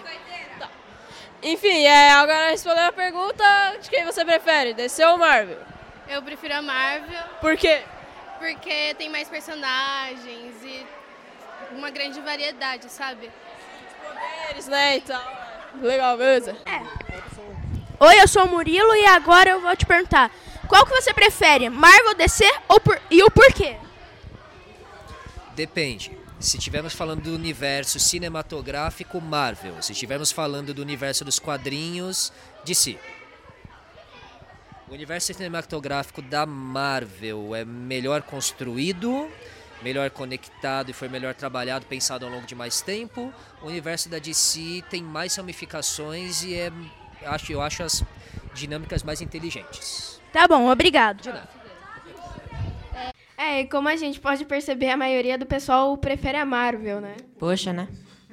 Enfim, 1.41 1.85
é, 1.85 2.11
agora 2.11 2.49
respondendo 2.49 2.89
a 2.89 2.91
pergunta 2.91 3.43
de 3.81 3.89
quem 3.89 4.05
você 4.05 4.23
prefere, 4.25 4.73
DC 4.73 5.03
ou 5.05 5.17
Marvel? 5.17 5.57
Eu 6.07 6.21
prefiro 6.21 6.55
a 6.55 6.61
Marvel. 6.61 7.23
Por 7.41 7.55
quê? 7.55 7.81
Porque 8.37 8.93
tem 8.95 9.09
mais 9.09 9.27
personagens 9.27 10.63
e 10.63 10.85
uma 11.71 11.89
grande 11.89 12.19
variedade, 12.21 12.89
sabe? 12.91 13.31
Eles, 14.49 14.67
né, 14.67 14.97
e 14.97 15.01
tal. 15.01 15.21
Legal, 15.81 16.17
beleza? 16.17 16.57
Oi, 17.99 18.21
eu 18.21 18.27
sou 18.27 18.45
o 18.45 18.47
Murilo 18.47 18.95
e 18.95 19.05
agora 19.05 19.51
eu 19.51 19.61
vou 19.61 19.75
te 19.75 19.85
perguntar. 19.85 20.31
Qual 20.69 20.85
que 20.85 20.91
você 20.91 21.11
prefere, 21.13 21.67
Marvel, 21.67 22.13
DC 22.15 22.45
ou 22.67 22.79
por- 22.79 23.01
e 23.09 23.23
o 23.23 23.31
porquê? 23.31 23.75
Depende. 25.55 26.17
Se 26.39 26.57
estivermos 26.57 26.93
falando 26.93 27.23
do 27.23 27.33
universo 27.35 27.99
cinematográfico, 27.99 29.19
Marvel. 29.19 29.81
Se 29.81 29.91
estivermos 29.91 30.31
falando 30.31 30.73
do 30.73 30.81
universo 30.81 31.25
dos 31.25 31.39
quadrinhos, 31.39 32.31
DC. 32.63 32.97
O 34.87 34.93
universo 34.93 35.33
cinematográfico 35.33 36.21
da 36.21 36.45
Marvel 36.45 37.53
é 37.55 37.65
melhor 37.65 38.21
construído, 38.21 39.29
melhor 39.81 40.09
conectado 40.11 40.91
e 40.91 40.93
foi 40.93 41.09
melhor 41.09 41.33
trabalhado, 41.33 41.85
pensado 41.87 42.25
ao 42.25 42.31
longo 42.31 42.45
de 42.45 42.55
mais 42.55 42.79
tempo. 42.81 43.33
O 43.61 43.67
universo 43.67 44.07
da 44.07 44.19
DC 44.19 44.83
tem 44.89 45.01
mais 45.03 45.35
ramificações 45.35 46.43
e 46.43 46.53
é, 46.55 46.71
acho, 47.25 47.51
eu 47.51 47.61
acho 47.61 47.83
as 47.83 48.03
dinâmicas 48.53 49.03
mais 49.03 49.21
inteligentes. 49.21 50.21
Tá 50.31 50.47
bom, 50.47 50.69
obrigado. 50.69 51.29
É, 53.37 53.61
e 53.61 53.67
como 53.67 53.87
a 53.87 53.95
gente 53.95 54.19
pode 54.19 54.43
perceber, 54.45 54.89
a 54.89 54.97
maioria 54.97 55.37
do 55.37 55.45
pessoal 55.45 55.97
prefere 55.97 56.37
a 56.37 56.45
Marvel, 56.45 56.99
né? 56.99 57.15
Poxa, 57.37 57.71
né? 57.71 57.87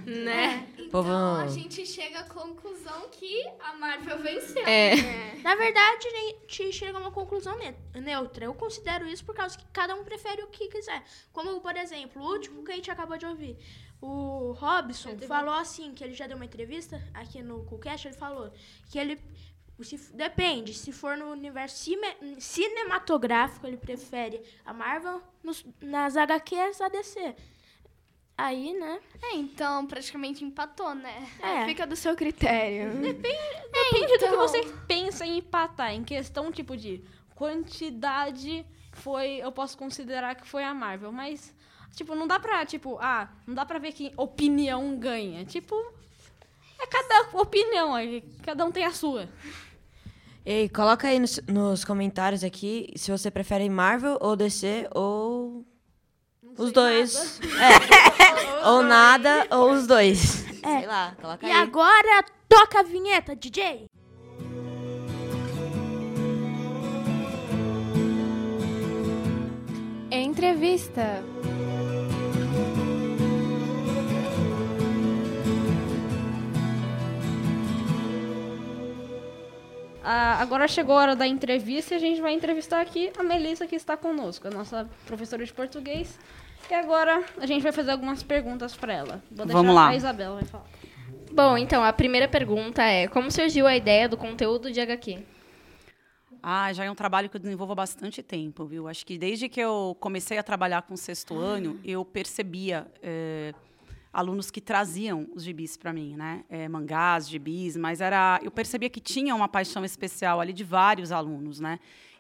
Né? 0.04 0.66
Povo... 0.90 1.08
Então 1.08 1.40
a 1.40 1.48
gente 1.48 1.86
chega 1.86 2.20
à 2.20 2.24
conclusão 2.24 3.08
que 3.10 3.44
a 3.60 3.72
Marvel 3.74 4.18
venceu. 4.18 4.64
É. 4.66 4.94
Na 5.42 5.54
verdade, 5.54 6.06
a 6.06 6.10
gente 6.10 6.72
chega 6.72 6.98
a 6.98 7.00
uma 7.00 7.10
conclusão 7.10 7.56
ne- 7.58 7.74
neutra. 8.00 8.44
Eu 8.44 8.54
considero 8.54 9.06
isso 9.06 9.24
por 9.24 9.34
causa 9.34 9.56
que 9.56 9.64
cada 9.72 9.94
um 9.94 10.04
prefere 10.04 10.42
o 10.42 10.48
que 10.48 10.68
quiser. 10.68 11.02
Como, 11.32 11.60
por 11.60 11.76
exemplo, 11.76 12.22
o 12.22 12.32
último 12.32 12.64
que 12.64 12.72
a 12.72 12.74
gente 12.74 12.90
acabou 12.90 13.16
de 13.16 13.26
ouvir. 13.26 13.56
O 14.00 14.52
Robson 14.52 15.16
falou 15.26 15.54
assim, 15.54 15.92
que 15.94 16.04
ele 16.04 16.14
já 16.14 16.26
deu 16.26 16.36
uma 16.36 16.44
entrevista 16.44 17.02
aqui 17.14 17.42
no 17.42 17.64
Coolcast, 17.64 18.08
ele 18.08 18.16
falou 18.16 18.52
que 18.90 18.98
ele... 18.98 19.18
Se, 19.82 19.96
depende, 20.14 20.72
se 20.72 20.90
for 20.90 21.16
no 21.18 21.26
universo 21.30 21.76
cime- 21.76 22.16
cinematográfico, 22.38 23.66
ele 23.66 23.76
prefere 23.76 24.40
a 24.64 24.72
Marvel, 24.72 25.20
nos- 25.42 25.64
nas 25.80 26.16
HQs, 26.16 26.80
a 26.80 26.88
DC. 26.88 27.34
Aí, 28.38 28.72
né? 28.74 29.00
É, 29.22 29.34
então 29.36 29.86
praticamente 29.86 30.44
empatou, 30.44 30.94
né? 30.94 31.26
É. 31.42 31.64
Fica 31.66 31.86
do 31.86 31.96
seu 31.96 32.14
critério. 32.16 32.90
Depende, 33.00 33.38
depende 33.72 34.12
do 34.14 34.18
que 34.18 34.24
então. 34.26 34.36
você 34.38 34.64
pensa 34.86 35.24
em 35.26 35.38
empatar. 35.38 35.92
Em 35.92 36.04
questão, 36.04 36.50
tipo, 36.52 36.76
de 36.76 37.02
quantidade, 37.34 38.64
foi. 38.92 39.36
Eu 39.42 39.52
posso 39.52 39.76
considerar 39.78 40.34
que 40.34 40.46
foi 40.46 40.64
a 40.64 40.74
Marvel. 40.74 41.12
Mas, 41.12 41.54
tipo, 41.94 42.14
não 42.14 42.26
dá 42.26 42.38
pra, 42.38 42.64
tipo, 42.66 42.98
ah, 43.00 43.28
não 43.46 43.54
dá 43.54 43.64
pra 43.64 43.78
ver 43.78 43.92
que 43.92 44.12
opinião 44.18 44.98
ganha. 44.98 45.44
Tipo, 45.46 45.74
é 46.78 46.86
cada 46.86 47.38
opinião, 47.38 47.94
aí, 47.94 48.22
cada 48.42 48.64
um 48.66 48.70
tem 48.72 48.84
a 48.84 48.92
sua. 48.92 49.28
Ei, 50.48 50.68
coloca 50.68 51.08
aí 51.08 51.18
nos, 51.18 51.40
nos 51.48 51.84
comentários 51.84 52.44
aqui 52.44 52.88
se 52.94 53.10
você 53.10 53.30
prefere 53.32 53.68
Marvel 53.68 54.16
ou 54.20 54.36
DC 54.36 54.88
ou 54.94 55.66
os 56.56 56.70
dois. 56.70 57.40
É. 57.58 58.62
ou 58.70 58.80
nada 58.84 59.46
ou 59.50 59.72
os 59.72 59.88
dois. 59.88 60.18
Sei 60.18 60.86
lá, 60.86 61.16
coloca 61.20 61.44
E 61.46 61.50
aí. 61.50 61.62
agora, 61.62 62.24
toca 62.48 62.78
a 62.78 62.82
vinheta, 62.84 63.34
DJ! 63.34 63.86
Entrevista. 70.10 71.22
Ah, 80.08 80.40
agora 80.40 80.68
chegou 80.68 80.96
a 80.96 81.00
hora 81.00 81.16
da 81.16 81.26
entrevista 81.26 81.94
e 81.94 81.96
a 81.96 81.98
gente 81.98 82.20
vai 82.20 82.32
entrevistar 82.32 82.80
aqui 82.80 83.10
a 83.18 83.24
Melissa 83.24 83.66
que 83.66 83.74
está 83.74 83.96
conosco, 83.96 84.46
a 84.46 84.50
nossa 84.52 84.88
professora 85.04 85.44
de 85.44 85.52
português. 85.52 86.16
E 86.70 86.74
agora 86.74 87.24
a 87.36 87.44
gente 87.44 87.60
vai 87.60 87.72
fazer 87.72 87.90
algumas 87.90 88.22
perguntas 88.22 88.76
para 88.76 88.92
ela. 88.92 89.22
Vou 89.28 89.44
deixar 89.44 89.58
Vamos 89.60 89.74
lá. 89.74 89.88
a 89.88 89.96
Isabela 89.96 90.36
vai 90.36 90.44
falar. 90.44 90.66
Bom, 91.32 91.58
então, 91.58 91.82
a 91.82 91.92
primeira 91.92 92.28
pergunta 92.28 92.84
é: 92.84 93.08
como 93.08 93.32
surgiu 93.32 93.66
a 93.66 93.76
ideia 93.76 94.08
do 94.08 94.16
conteúdo 94.16 94.70
de 94.70 94.80
HQ? 94.80 95.24
Ah, 96.40 96.72
já 96.72 96.84
é 96.84 96.90
um 96.90 96.94
trabalho 96.94 97.28
que 97.28 97.34
eu 97.34 97.40
desenvolvo 97.40 97.72
há 97.72 97.74
bastante 97.74 98.22
tempo, 98.22 98.64
viu? 98.64 98.86
Acho 98.86 99.04
que 99.04 99.18
desde 99.18 99.48
que 99.48 99.58
eu 99.58 99.96
comecei 99.98 100.38
a 100.38 100.42
trabalhar 100.44 100.82
com 100.82 100.94
o 100.94 100.96
sexto 100.96 101.36
ano, 101.36 101.80
eu 101.84 102.04
percebia 102.04 102.86
eh, 103.02 103.52
alunos 104.12 104.50
que 104.50 104.60
traziam 104.60 105.26
os 105.34 105.42
gibis 105.44 105.76
para 105.76 105.92
mim, 105.92 106.16
né? 106.16 106.44
Eh, 106.48 106.68
mangás, 106.68 107.28
gibis, 107.28 107.76
mas 107.76 108.00
era, 108.00 108.40
eu 108.42 108.50
percebia 108.50 108.88
que 108.88 109.00
tinha 109.00 109.34
uma 109.34 109.48
paixão 109.48 109.84
especial 109.84 110.40
ali 110.40 110.52
de 110.52 110.64
vários 110.64 111.12
alunos, 111.12 111.60
né? 111.60 111.78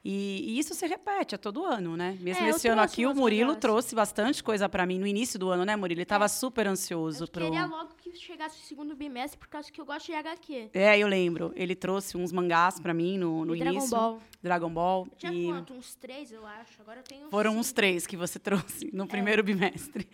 E, 0.08 0.52
e 0.54 0.58
isso 0.60 0.72
se 0.72 0.86
repete 0.86 1.34
a 1.34 1.38
todo 1.38 1.64
ano, 1.64 1.96
né? 1.96 2.16
Mesmo 2.20 2.44
É, 2.44 2.50
eu 2.50 2.54
esse 2.54 2.68
ano 2.68 2.80
aqui, 2.80 3.04
o 3.04 3.12
Murilo 3.12 3.56
trouxe 3.56 3.92
bastante 3.92 4.40
coisa 4.40 4.68
para 4.68 4.86
mim 4.86 5.00
no 5.00 5.06
início 5.06 5.36
do 5.36 5.50
ano, 5.50 5.64
né, 5.64 5.74
Murilo? 5.74 5.98
Ele 5.98 6.04
estava 6.04 6.28
super 6.28 6.64
ansioso 6.68 7.28
pro. 7.28 7.44
Queria 7.44 7.66
logo 7.66 7.90
que 7.96 8.14
chegasse 8.16 8.56
o 8.56 8.62
segundo 8.64 8.94
bimestre, 8.94 9.36
por 9.36 9.48
causa 9.48 9.68
que 9.72 9.80
eu 9.80 9.84
gosto 9.84 10.06
de 10.06 10.12
HQ. 10.14 10.70
É, 10.74 10.96
eu 10.96 11.08
lembro. 11.08 11.52
Ele 11.56 11.74
trouxe 11.74 12.16
uns 12.16 12.30
mangás 12.30 12.78
para 12.78 12.94
mim 12.94 13.18
no, 13.18 13.44
no 13.44 13.56
Dragon 13.56 13.72
início. 13.72 13.90
Ball. 13.96 14.22
Dragon 14.40 14.70
Ball. 14.70 15.08
Tinha 15.18 15.32
e... 15.32 15.46
quanto? 15.46 15.74
Uns 15.74 15.96
três, 15.96 16.30
eu 16.30 16.46
acho. 16.46 16.80
Agora 16.82 17.00
eu 17.00 17.04
tenho 17.04 17.28
Foram 17.28 17.50
cinco. 17.50 17.60
uns 17.62 17.72
três 17.72 18.06
que 18.06 18.16
você 18.16 18.38
trouxe 18.38 18.86
É. 18.86 18.96
no 18.96 19.08
primeiro 19.08 19.42
bimestre. 19.42 20.08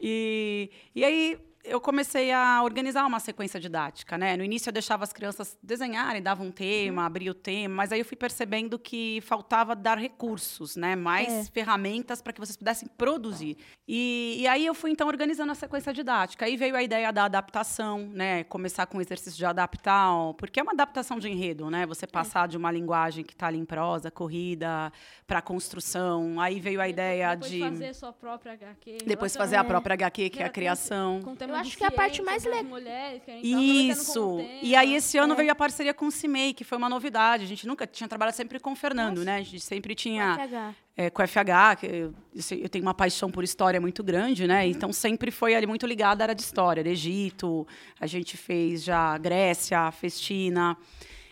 E, 0.00 0.70
e 0.94 1.04
aí 1.04 1.38
eu 1.64 1.80
comecei 1.80 2.30
a 2.30 2.62
organizar 2.62 3.06
uma 3.06 3.18
sequência 3.18 3.58
didática, 3.58 4.18
né? 4.18 4.36
No 4.36 4.44
início 4.44 4.68
eu 4.68 4.72
deixava 4.72 5.02
as 5.02 5.12
crianças 5.12 5.56
desenharem, 5.62 6.20
dava 6.22 6.42
um 6.42 6.50
tema, 6.50 7.06
abria 7.06 7.30
o 7.30 7.34
tema, 7.34 7.74
mas 7.76 7.90
aí 7.90 8.00
eu 8.00 8.04
fui 8.04 8.16
percebendo 8.16 8.78
que 8.78 9.20
faltava 9.22 9.74
dar 9.74 9.96
recursos, 9.98 10.76
né? 10.76 10.94
Mais 10.94 11.28
É. 11.32 11.44
ferramentas 11.44 12.20
para 12.20 12.32
que 12.32 12.40
vocês 12.40 12.56
pudessem 12.56 12.86
produzir. 12.96 13.56
E, 13.88 14.36
e 14.40 14.46
aí 14.46 14.66
eu 14.66 14.74
fui 14.74 14.90
então 14.90 15.08
organizando 15.08 15.52
a 15.52 15.54
sequência 15.54 15.92
didática. 15.92 16.44
Aí 16.44 16.56
veio 16.56 16.76
a 16.76 16.82
ideia 16.82 17.10
da 17.12 17.24
adaptação, 17.24 17.98
né? 18.08 18.44
Começar 18.44 18.86
com 18.86 18.98
o 18.98 19.00
exercício 19.00 19.36
de 19.38 19.44
adaptar, 19.46 20.10
porque 20.36 20.60
é 20.60 20.62
uma 20.62 20.72
adaptação 20.72 21.18
de 21.18 21.28
enredo, 21.30 21.70
né? 21.70 21.82
É. 21.82 21.86
Você 21.86 22.06
passar 22.06 22.46
de 22.46 22.56
uma 22.56 22.70
linguagem 22.70 23.24
que 23.24 23.32
está 23.32 23.46
ali 23.46 23.58
em 23.58 23.64
prosa, 23.64 24.10
corrida, 24.10 24.92
para 25.26 25.40
construção. 25.40 26.40
Aí 26.40 26.60
veio 26.60 26.80
a 26.80 26.88
ideia 26.88 27.34
Depois 27.34 27.50
de 27.50 27.60
fazer 27.60 27.94
sua 27.94 28.12
própria 28.12 28.52
HQ. 28.52 28.98
depois 29.06 29.34
fazer 29.34 29.56
a 29.56 29.64
própria 29.64 29.94
HQ, 29.94 30.30
que 30.30 30.42
é 30.42 30.46
a 30.46 30.50
criação. 30.50 31.20
com 31.22 31.34
tema 31.34 31.53
Eu 31.54 31.60
acho 31.60 31.76
que 31.78 31.84
é 31.84 31.86
a 31.86 31.90
parte 31.90 32.22
mais 32.22 32.44
legal. 32.44 32.64
mulheres, 32.64 33.22
que 33.24 33.30
a 33.30 33.34
gente 33.34 33.50
tava 33.50 33.62
conversando 33.62 34.40
Isso. 34.40 34.48
E 34.62 34.76
aí 34.76 34.94
esse 34.94 35.18
ano 35.18 35.32
É. 35.32 35.36
veio 35.36 35.52
a 35.52 35.54
parceria 35.54 35.94
com 35.94 36.06
o 36.06 36.10
CIMEI, 36.10 36.52
que 36.54 36.64
foi 36.64 36.76
uma 36.78 36.88
novidade. 36.88 37.44
A 37.44 37.46
gente 37.46 37.66
nunca 37.66 37.86
tinha 37.86 38.08
trabalhado 38.08 38.36
sempre 38.36 38.58
com 38.58 38.72
o 38.72 38.76
Fernando, 38.76 39.24
né? 39.24 39.36
A 39.36 39.42
gente 39.42 39.60
sempre 39.60 39.94
tinha 39.94 40.34
FH. 40.36 40.74
é, 40.96 41.10
com 41.10 41.22
o 41.22 41.24
FH, 41.28 41.76
que 41.80 41.86
eu, 41.86 42.14
eu 42.60 42.68
tenho 42.68 42.84
uma 42.84 42.94
paixão 42.94 43.30
por 43.30 43.42
história 43.44 43.80
muito 43.80 44.02
grande, 44.02 44.46
né? 44.46 44.66
Então 44.66 44.92
sempre 44.92 45.30
foi 45.30 45.54
ali 45.54 45.66
muito 45.66 45.86
ligada 45.86 46.22
à 46.22 46.26
área 46.26 46.34
de 46.34 46.42
história, 46.42 46.82
do 46.82 46.88
Egito. 46.88 47.66
A 48.00 48.06
gente 48.06 48.36
fez 48.36 48.82
já 48.84 49.16
Grécia, 49.18 49.90
fez 49.92 50.20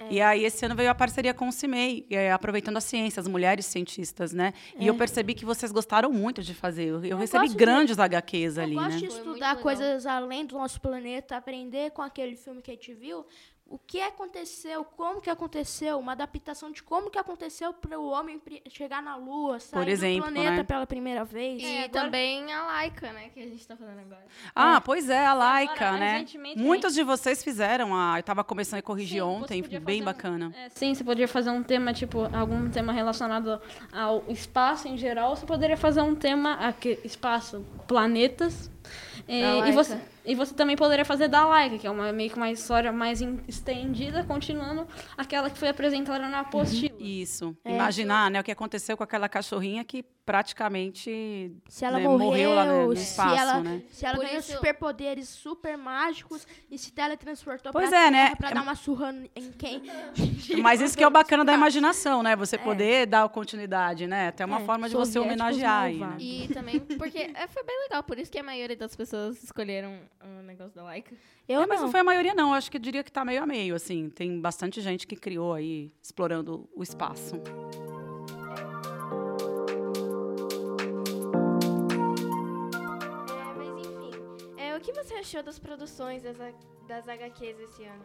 China. 0.03 0.13
E 0.13 0.21
aí, 0.21 0.45
esse 0.45 0.65
ano 0.65 0.75
veio 0.75 0.91
a 0.91 0.95
parceria 0.95 1.33
com 1.35 1.49
o 1.49 1.53
CIMEI, 1.53 2.07
é, 2.11 2.33
aproveitando 2.33 2.77
a 2.77 2.81
ciência, 2.81 3.21
as 3.21 3.27
mulheres 3.29 3.67
cientistas, 3.67 4.33
né? 4.33 4.53
E 4.79 4.87
É. 4.87 4.91
eu 4.91 4.95
percebi 4.95 5.35
que 5.35 5.45
vocês 5.45 5.73
gostaram 5.73 6.13
muito 6.13 6.43
de 6.43 6.55
fazer. 6.55 6.85
Eu, 6.87 7.05
eu 7.05 7.17
recebi 7.17 7.43
gosto 7.45 7.53
de- 7.53 7.59
grandes 7.59 7.99
HQs 7.99 8.59
ali, 8.59 8.75
Eu 8.75 8.83
gosto 8.83 8.93
né? 8.93 8.99
de 8.99 9.07
estudar 9.07 9.57
coisas 9.57 10.07
além 10.07 10.45
do 10.47 10.57
nosso 10.57 10.81
planeta, 10.81 11.37
aprender 11.37 11.91
com 11.91 12.03
aquele 12.03 12.37
filme 12.37 12.61
que 12.63 12.71
a 12.71 12.75
gente 12.75 12.93
viu. 12.95 13.25
O 13.73 13.79
que 13.79 14.03
aconteceu, 14.03 14.85
como 14.85 15.19
que 15.19 15.31
aconteceu, 15.31 15.99
uma 15.99 16.13
adaptação 16.13 16.71
de 16.71 16.83
como 16.83 17.11
que 17.11 17.19
aconteceu 17.19 17.73
para 17.73 17.99
o 17.99 18.07
homem 18.11 18.39
chegar 18.69 19.03
na 19.03 19.17
Lua, 19.17 19.59
sair 19.61 19.89
exemplo, 19.89 20.29
do 20.29 20.33
planeta 20.35 20.57
né? 20.57 20.63
pela 20.63 20.87
primeira 20.87 21.25
vez. 21.25 21.63
E 21.63 21.89
também 21.89 22.53
a 22.53 22.65
Laika, 22.67 23.11
né? 23.15 23.31
Que 23.33 23.41
a 23.41 23.47
gente 23.47 23.67
tá 23.67 23.75
fazendo 23.75 24.01
agora. 24.01 24.27
Ah, 24.55 24.79
pois 24.79 25.09
é, 25.09 25.25
a 25.25 25.33
Laika, 25.33 25.87
Agora, 25.89 25.99
né? 25.99 26.27
Muitos 26.55 26.93
de 26.93 27.03
vocês 27.03 27.43
fizeram. 27.43 27.97
A, 27.97 28.17
eu 28.19 28.21
estava 28.21 28.45
começando 28.45 28.81
a 28.81 28.83
corrigir 28.83 29.23
ontem, 29.25 29.63
podia 29.63 29.81
bem 29.81 30.03
um- 30.03 30.05
bacana. 30.05 30.53
É, 30.55 30.69
sim, 30.69 30.95
você 30.95 31.03
poderia 31.03 31.27
fazer 31.29 31.49
um 31.49 31.63
tema, 31.63 31.95
tipo, 31.95 32.29
algum 32.37 32.69
tema 32.69 32.93
relacionado 32.93 33.59
ao 33.91 34.23
espaço 34.29 34.87
em 34.87 34.99
geral. 34.99 35.35
Você 35.35 35.47
poderia 35.47 35.79
fazer 35.79 36.03
um 36.03 36.15
tema, 36.15 36.57
aqui, 36.57 36.99
espaço, 37.05 37.65
planetas. 37.89 38.71
É, 39.27 39.41
e, 39.41 39.61
Laika. 39.61 39.73
você, 39.73 39.99
e 40.25 40.35
você 40.35 40.55
também 40.55 40.77
poderia 40.77 41.05
fazer 41.05 41.29
da 41.29 41.45
Laika, 41.45 41.79
que 41.79 41.87
é 41.87 41.91
uma, 41.91 42.13
meio 42.13 42.31
que 42.31 42.37
uma 42.37 42.51
história 42.51 42.93
mais 42.93 43.21
estendida, 43.49 44.25
continuando 44.25 44.87
aquela 45.17 45.51
que 45.51 45.59
foi 45.59 45.69
apresentada 45.69 46.29
na 46.29 46.41
apostila. 46.41 46.97
Isso. 46.99 47.57
É, 47.65 47.75
Imaginar 47.75 48.31
né, 48.31 48.41
o 48.41 48.45
que 48.45 48.51
aconteceu 48.53 48.97
com 48.97 49.03
aquela 49.05 49.29
cachorrinha 49.29 49.85
que 49.85 50.05
praticamente 50.25 51.53
Se 51.69 51.85
ela 51.85 51.99
né, 51.99 52.07
morreu, 52.07 52.55
lá 52.55 52.65
no, 52.65 52.87
no 52.89 52.97
se 52.97 53.03
espaço, 53.03 53.37
ela, 53.41 53.61
né? 53.61 53.83
se 53.91 54.07
ela 54.07 54.17
Por 54.17 54.25
ganhou 54.25 54.39
isso- 54.39 54.53
superpoderes 54.53 55.29
super 55.29 55.77
mágicos 55.77 56.47
e 56.71 56.79
se 56.79 56.93
teletransportou 56.93 57.73
Pois 57.73 57.89
pra 57.89 58.07
é, 58.07 58.11
né? 58.11 58.35
Pra 58.37 58.51
É- 58.51 58.55
dar 58.55 58.63
uma 58.63 58.75
surra 58.77 59.13
em 59.35 59.51
quem... 59.53 59.83
Mas 60.63 60.81
isso 60.81 60.97
que 60.97 61.03
é 61.03 61.07
o 61.07 61.11
bacana 61.11 61.45
da 61.45 61.53
imaginação, 61.55 62.23
né? 62.23 62.37
Você 62.37 62.57
poder 62.57 63.07
dar 63.07 63.29
continuidade, 63.29 64.07
né? 64.07 64.29
Até 64.29 64.45
uma 64.45 64.61
É, 64.61 64.65
forma 64.65 64.89
de 64.89 64.95
você 64.95 65.19
homenagear 65.19 65.83
aí, 65.83 65.99
né? 65.99 66.17
E 66.21 66.49
também, 66.53 66.79
porque 66.79 67.19
é, 67.35 67.47
foi 67.49 67.65
bem 67.65 67.79
legal, 67.89 68.03
por 68.05 68.19
isso 68.19 68.31
que 68.31 68.39
a 68.39 68.43
maioria 68.45 68.77
das 68.77 68.95
pessoas 68.95 69.43
escolheram 69.43 69.99
o 70.25 70.43
negócio 70.43 70.75
da 70.75 70.83
Laika. 70.85 71.15
É, 71.49 71.67
mas 71.67 71.81
não 71.81 71.91
foi 71.91 72.01
a 72.01 72.05
maioria, 72.05 72.35
não. 72.35 72.49
Eu 72.49 72.55
acho 72.55 72.71
que 72.71 72.77
eu 72.77 72.81
diria 72.81 73.03
que 73.03 73.11
tá 73.13 73.25
meio 73.25 73.43
a 73.43 73.47
meio, 73.47 73.75
assim. 73.75 74.09
Tem 74.11 74.41
bastante 74.41 74.81
gente 74.81 75.07
que 75.07 75.17
criou 75.17 75.53
aí, 75.55 75.91
explorando 76.03 76.69
o 76.75 76.83
espaço. 76.83 77.37
É, 82.13 83.55
mas 83.57 83.87
enfim, 83.87 84.11
é, 84.57 84.77
o 84.77 84.81
que 84.81 84.93
você 84.93 85.15
achou 85.15 85.43
das 85.43 85.59
produções 85.59 86.23
das, 86.23 86.41
a- 86.41 86.53
das 86.87 87.09
HQs 87.09 87.59
esse 87.61 87.85
ano? 87.85 88.03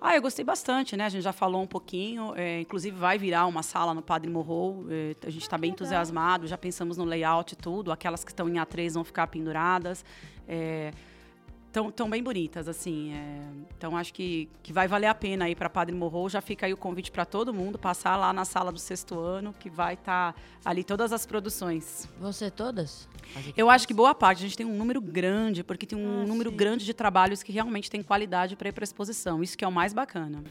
Ah, 0.00 0.14
eu 0.14 0.22
gostei 0.22 0.44
bastante, 0.44 0.96
né? 0.96 1.06
A 1.06 1.08
gente 1.08 1.22
já 1.22 1.32
falou 1.32 1.60
um 1.60 1.66
pouquinho. 1.66 2.32
é, 2.36 2.60
inclusive, 2.60 2.96
vai 2.96 3.18
virar 3.18 3.46
uma 3.46 3.64
sala 3.64 3.92
no 3.92 4.00
Padre 4.02 4.30
Morro. 4.30 4.86
é, 4.88 5.16
a 5.26 5.30
gente 5.30 5.42
está 5.42 5.58
bem 5.58 5.72
entusiasmado, 5.72 6.46
já 6.46 6.56
pensamos 6.56 6.96
no 6.96 7.04
layout 7.04 7.54
e 7.54 7.56
tudo. 7.56 7.90
Aquelas 7.90 8.22
que 8.22 8.30
estão 8.30 8.48
em 8.48 8.54
A3 8.54 8.92
vão 8.94 9.02
ficar 9.02 9.26
penduradas. 9.26 10.04
Estão 10.46 11.07
tão 11.90 12.08
bem 12.10 12.22
bonitas, 12.22 12.68
assim. 12.68 13.14
é. 13.14 13.40
então, 13.76 13.96
acho 13.96 14.12
que, 14.12 14.48
que 14.62 14.72
vai 14.72 14.88
valer 14.88 15.06
a 15.06 15.14
pena 15.14 15.44
aí 15.46 15.54
para 15.54 15.70
Padre 15.70 15.94
Morro. 15.94 16.28
Já 16.28 16.40
fica 16.40 16.66
aí 16.66 16.72
o 16.72 16.76
convite 16.76 17.10
para 17.10 17.24
todo 17.24 17.54
mundo 17.54 17.78
passar 17.78 18.16
lá 18.16 18.32
na 18.32 18.44
sala 18.44 18.72
do 18.72 18.78
sexto 18.78 19.18
ano, 19.18 19.54
que 19.58 19.70
vai 19.70 19.94
estar 19.94 20.34
ali 20.64 20.82
todas 20.84 21.12
as 21.12 21.24
produções. 21.24 22.08
Você 22.20 22.50
todas? 22.50 23.08
Eu 23.56 23.68
acho 23.70 23.86
que 23.86 23.94
boa 23.94 24.14
parte. 24.14 24.38
A 24.38 24.42
gente 24.42 24.56
tem 24.56 24.66
um 24.66 24.76
número 24.76 25.00
grande, 25.00 25.62
porque 25.64 25.86
tem 25.86 25.98
um 25.98 26.26
número 26.26 26.50
grande 26.50 26.84
de 26.84 26.94
trabalhos 26.94 27.42
que 27.42 27.52
realmente 27.52 27.90
tem 27.90 28.02
qualidade 28.02 28.56
para 28.56 28.68
ir 28.68 28.72
para 28.72 28.84
exposição. 28.84 29.42
Isso 29.42 29.56
que 29.56 29.64
é 29.64 29.68
o 29.68 29.72
mais 29.72 29.92
bacana. 29.92 30.42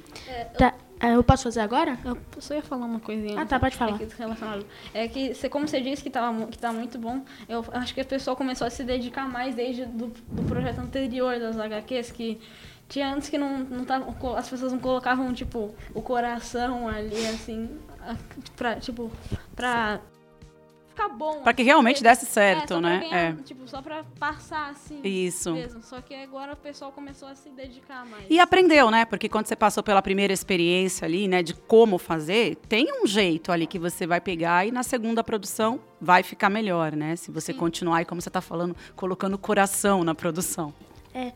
Tá, 0.57 0.73
ah, 0.99 1.09
eu 1.09 1.23
posso 1.23 1.43
fazer 1.43 1.59
agora? 1.59 1.97
Eu 2.05 2.17
só 2.39 2.53
ia 2.53 2.61
falar 2.61 2.85
uma 2.85 2.99
coisinha. 2.99 3.39
Ah, 3.41 3.45
tá, 3.45 3.59
pode 3.59 3.75
falar. 3.75 3.95
É 4.01 4.05
que, 4.05 4.15
relacionado. 4.17 4.65
É 4.93 5.07
que, 5.07 5.33
você, 5.33 5.49
como 5.49 5.67
você 5.67 5.79
disse 5.81 6.01
que, 6.03 6.09
tava, 6.09 6.31
mu- 6.31 6.47
que 6.47 6.57
tá 6.57 6.71
muito 6.71 6.97
bom, 6.97 7.23
eu 7.47 7.63
acho 7.73 7.93
que 7.93 8.01
a 8.01 8.05
pessoa 8.05 8.35
começou 8.35 8.65
a 8.67 8.69
se 8.69 8.83
dedicar 8.83 9.27
mais 9.29 9.53
desde 9.55 9.85
do, 9.85 10.07
do 10.07 10.43
projeto 10.43 10.79
anterior 10.79 11.39
das 11.39 11.57
HQs, 11.57 12.11
que 12.11 12.39
tinha 12.89 13.13
antes 13.13 13.27
que 13.29 13.37
não, 13.37 13.59
não 13.59 13.83
tava, 13.85 14.11
co- 14.13 14.35
as 14.35 14.49
pessoas 14.49 14.71
não 14.71 14.79
colocavam, 14.79 15.33
tipo, 15.33 15.73
o 15.93 16.01
coração 16.01 16.87
ali, 16.87 17.25
assim, 17.27 17.69
pra, 18.55 18.75
tipo, 18.77 19.11
pra 19.55 19.99
ficar 20.97 21.09
bom. 21.09 21.41
Pra 21.41 21.53
que 21.53 21.61
assim, 21.61 21.67
realmente 21.67 22.01
desse 22.01 22.25
certo, 22.25 22.63
é, 22.63 22.67
só 22.75 22.81
pra 22.81 22.89
né? 22.89 22.99
ganhar, 22.99 23.17
É. 23.17 23.33
Tipo, 23.43 23.67
só 23.67 23.81
pra 23.81 24.03
passar, 24.19 24.71
assim. 24.71 24.99
Isso. 25.03 25.53
Mesmo. 25.53 25.83
Só 25.83 26.01
que 26.01 26.15
agora 26.15 26.53
o 26.53 26.55
pessoal 26.55 26.91
começou 26.91 27.27
a 27.27 27.35
se 27.35 27.49
dedicar 27.49 28.05
mais. 28.05 28.25
E 28.27 28.39
aprendeu, 28.39 28.89
né? 28.89 29.05
Porque 29.05 29.29
quando 29.29 29.45
você 29.45 29.55
passou 29.55 29.83
pela 29.83 30.01
primeira 30.01 30.33
experiência 30.33 31.05
ali, 31.05 31.27
né, 31.27 31.43
de 31.43 31.53
como 31.53 31.99
fazer, 31.99 32.55
tem 32.67 32.87
um 33.03 33.05
jeito 33.05 33.51
ali 33.51 33.67
que 33.67 33.77
você 33.77 34.07
vai 34.07 34.19
pegar 34.19 34.65
e 34.65 34.71
na 34.71 34.81
segunda 34.81 35.23
produção 35.23 35.79
vai 36.01 36.23
ficar 36.23 36.49
melhor, 36.49 36.95
né? 36.95 37.15
Se 37.15 37.31
você 37.31 37.53
continuar 37.53 37.97
aí, 37.97 38.05
como 38.05 38.21
você 38.21 38.29
tá 38.29 38.41
falando, 38.41 38.75
colocando 38.95 39.37
coração 39.37 40.03
na 40.03 40.15
produção. 40.15 40.73
É. 41.13 41.31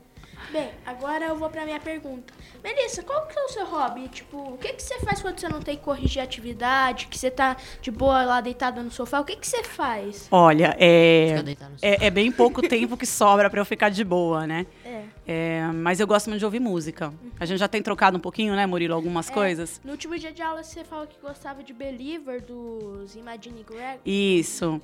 Bem, 0.51 0.69
agora 0.85 1.25
eu 1.25 1.35
vou 1.37 1.49
pra 1.49 1.63
minha 1.63 1.79
pergunta. 1.79 2.33
Melissa, 2.61 3.01
qual 3.03 3.25
que 3.25 3.39
é 3.39 3.43
o 3.43 3.47
seu 3.49 3.65
hobby? 3.65 4.09
Tipo, 4.09 4.37
o 4.53 4.57
que, 4.57 4.73
que 4.73 4.83
você 4.83 4.99
faz 4.99 5.21
quando 5.21 5.39
você 5.39 5.47
não 5.47 5.61
tem 5.61 5.77
que 5.77 5.83
corrigir 5.83 6.21
atividade, 6.21 7.07
que 7.07 7.17
você 7.17 7.31
tá 7.31 7.55
de 7.81 7.89
boa 7.89 8.23
lá 8.25 8.41
deitada 8.41 8.83
no 8.83 8.91
sofá? 8.91 9.21
O 9.21 9.25
que, 9.25 9.37
que 9.37 9.47
você 9.47 9.63
faz? 9.63 10.27
Olha, 10.29 10.75
é, 10.77 11.35
é, 11.81 12.07
é 12.07 12.09
bem 12.09 12.31
pouco 12.31 12.61
tempo 12.67 12.97
que 12.97 13.05
sobra 13.05 13.49
pra 13.49 13.61
eu 13.61 13.65
ficar 13.65 13.89
de 13.89 14.03
boa, 14.03 14.45
né? 14.45 14.67
É. 14.83 15.01
É, 15.25 15.61
mas 15.73 15.99
eu 16.01 16.07
gosto 16.07 16.27
muito 16.29 16.39
de 16.39 16.45
ouvir 16.45 16.59
música. 16.59 17.13
A 17.39 17.45
gente 17.45 17.59
já 17.59 17.67
tem 17.67 17.81
trocado 17.81 18.17
um 18.17 18.19
pouquinho, 18.19 18.53
né, 18.53 18.65
Murilo, 18.65 18.93
algumas 18.93 19.29
É, 19.29 19.33
coisas. 19.33 19.79
No 19.85 19.91
último 19.91 20.17
dia 20.19 20.33
de 20.33 20.41
aula 20.41 20.63
você 20.63 20.83
falou 20.83 21.07
que 21.07 21.17
gostava 21.21 21.63
de 21.63 21.71
Believer, 21.71 22.41
dos 22.43 23.15
Imagine 23.15 23.63
Greg. 23.63 23.99
Isso. 24.05 24.81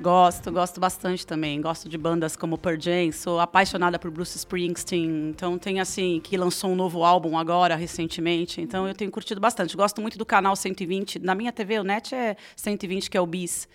Gosto, 0.00 0.50
gosto 0.50 0.80
bastante 0.80 1.26
também. 1.26 1.60
Gosto 1.60 1.88
de 1.88 1.96
bandas 1.96 2.34
como 2.34 2.58
Pearl 2.58 2.80
Jam. 2.80 3.12
Sou 3.12 3.38
apaixonada 3.38 3.98
por 3.98 4.10
Bruce 4.10 4.36
Springsteen. 4.36 5.30
Então 5.30 5.58
tem 5.58 5.80
assim 5.80 6.20
que 6.20 6.36
lançou 6.36 6.70
um 6.70 6.74
novo 6.74 7.04
álbum 7.04 7.38
agora 7.38 7.76
recentemente. 7.76 8.60
Então 8.60 8.88
eu 8.88 8.94
tenho 8.94 9.10
curtido 9.10 9.40
bastante. 9.40 9.76
Gosto 9.76 10.00
muito 10.00 10.18
do 10.18 10.26
canal 10.26 10.56
120. 10.56 11.20
Na 11.20 11.34
minha 11.34 11.52
TV 11.52 11.78
o 11.78 11.84
net 11.84 12.14
é 12.14 12.36
120 12.56 13.10
que 13.10 13.16
é 13.16 13.20
o 13.20 13.26
Bis. 13.26 13.68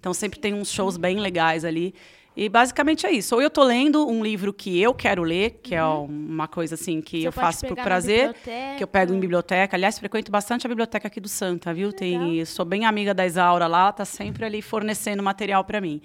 Então 0.00 0.14
sempre 0.14 0.38
tem 0.38 0.54
uns 0.54 0.70
shows 0.70 0.96
bem 0.96 1.18
legais 1.18 1.64
ali. 1.64 1.94
E 2.36 2.48
basicamente 2.48 3.06
é 3.06 3.12
isso. 3.12 3.34
Ou 3.34 3.40
eu 3.40 3.48
tô 3.48 3.62
lendo 3.62 4.08
um 4.08 4.22
livro 4.22 4.52
que 4.52 4.80
eu 4.80 4.92
quero 4.92 5.22
ler, 5.22 5.60
que 5.62 5.74
é 5.74 5.84
uma 5.84 6.48
coisa 6.48 6.74
assim 6.74 7.00
que 7.00 7.22
Você 7.22 7.28
eu 7.28 7.32
faço 7.32 7.66
por 7.66 7.76
prazer, 7.76 8.34
que 8.76 8.82
eu 8.82 8.88
pego 8.88 9.14
em 9.14 9.20
biblioteca. 9.20 9.76
Aliás, 9.76 9.98
frequento 9.98 10.32
bastante 10.32 10.66
a 10.66 10.68
biblioteca 10.68 11.06
aqui 11.06 11.20
do 11.20 11.28
Santa, 11.28 11.72
viu? 11.72 11.92
Tem, 11.92 12.44
sou 12.44 12.64
bem 12.64 12.86
amiga 12.86 13.14
da 13.14 13.24
Isaura 13.24 13.68
lá, 13.68 13.92
tá 13.92 14.04
sempre 14.04 14.44
ali 14.44 14.60
fornecendo 14.60 15.22
material 15.22 15.64
para 15.64 15.80
mim. 15.80 16.02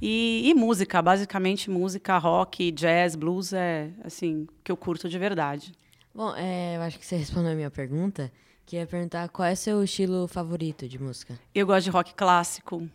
E, 0.00 0.48
e 0.48 0.54
música, 0.54 1.00
basicamente 1.00 1.70
música, 1.70 2.18
rock, 2.18 2.70
jazz, 2.70 3.14
blues 3.14 3.52
é 3.52 3.90
assim 4.04 4.46
que 4.62 4.70
eu 4.70 4.76
curto 4.76 5.08
de 5.08 5.18
verdade. 5.18 5.72
Bom, 6.14 6.34
é, 6.36 6.76
eu 6.76 6.82
acho 6.82 6.98
que 6.98 7.04
você 7.04 7.16
respondeu 7.16 7.52
a 7.52 7.54
minha 7.54 7.70
pergunta, 7.70 8.32
que 8.64 8.76
ia 8.76 8.86
perguntar 8.86 9.28
qual 9.28 9.46
é 9.46 9.52
o 9.52 9.56
seu 9.56 9.82
estilo 9.84 10.26
favorito 10.26 10.88
de 10.88 10.98
música. 10.98 11.38
Eu 11.54 11.66
gosto 11.66 11.84
de 11.84 11.90
rock 11.90 12.14
clássico. 12.14 12.86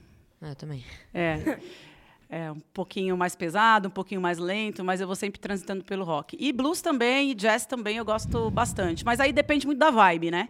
Ah, 0.42 0.50
eu 0.50 0.56
também. 0.56 0.84
É. 1.14 1.60
É 2.34 2.50
um 2.50 2.62
pouquinho 2.74 3.18
mais 3.18 3.36
pesado, 3.36 3.90
um 3.90 3.92
pouquinho 3.92 4.22
mais 4.22 4.38
lento, 4.38 4.86
mas 4.86 5.02
eu 5.02 5.06
vou 5.06 5.18
sempre 5.18 5.38
transitando 5.38 5.84
pelo 5.84 6.06
rock. 6.06 6.38
E 6.40 6.54
blues 6.54 6.82
também, 6.82 7.32
e 7.32 7.36
jazz 7.36 7.66
também 7.66 7.98
eu 7.98 8.06
gosto 8.06 8.50
bastante. 8.50 9.04
Mas 9.04 9.20
aí 9.20 9.34
depende 9.34 9.66
muito 9.68 9.80
da 9.80 9.92
vibe, 9.92 10.32
né? 10.32 10.48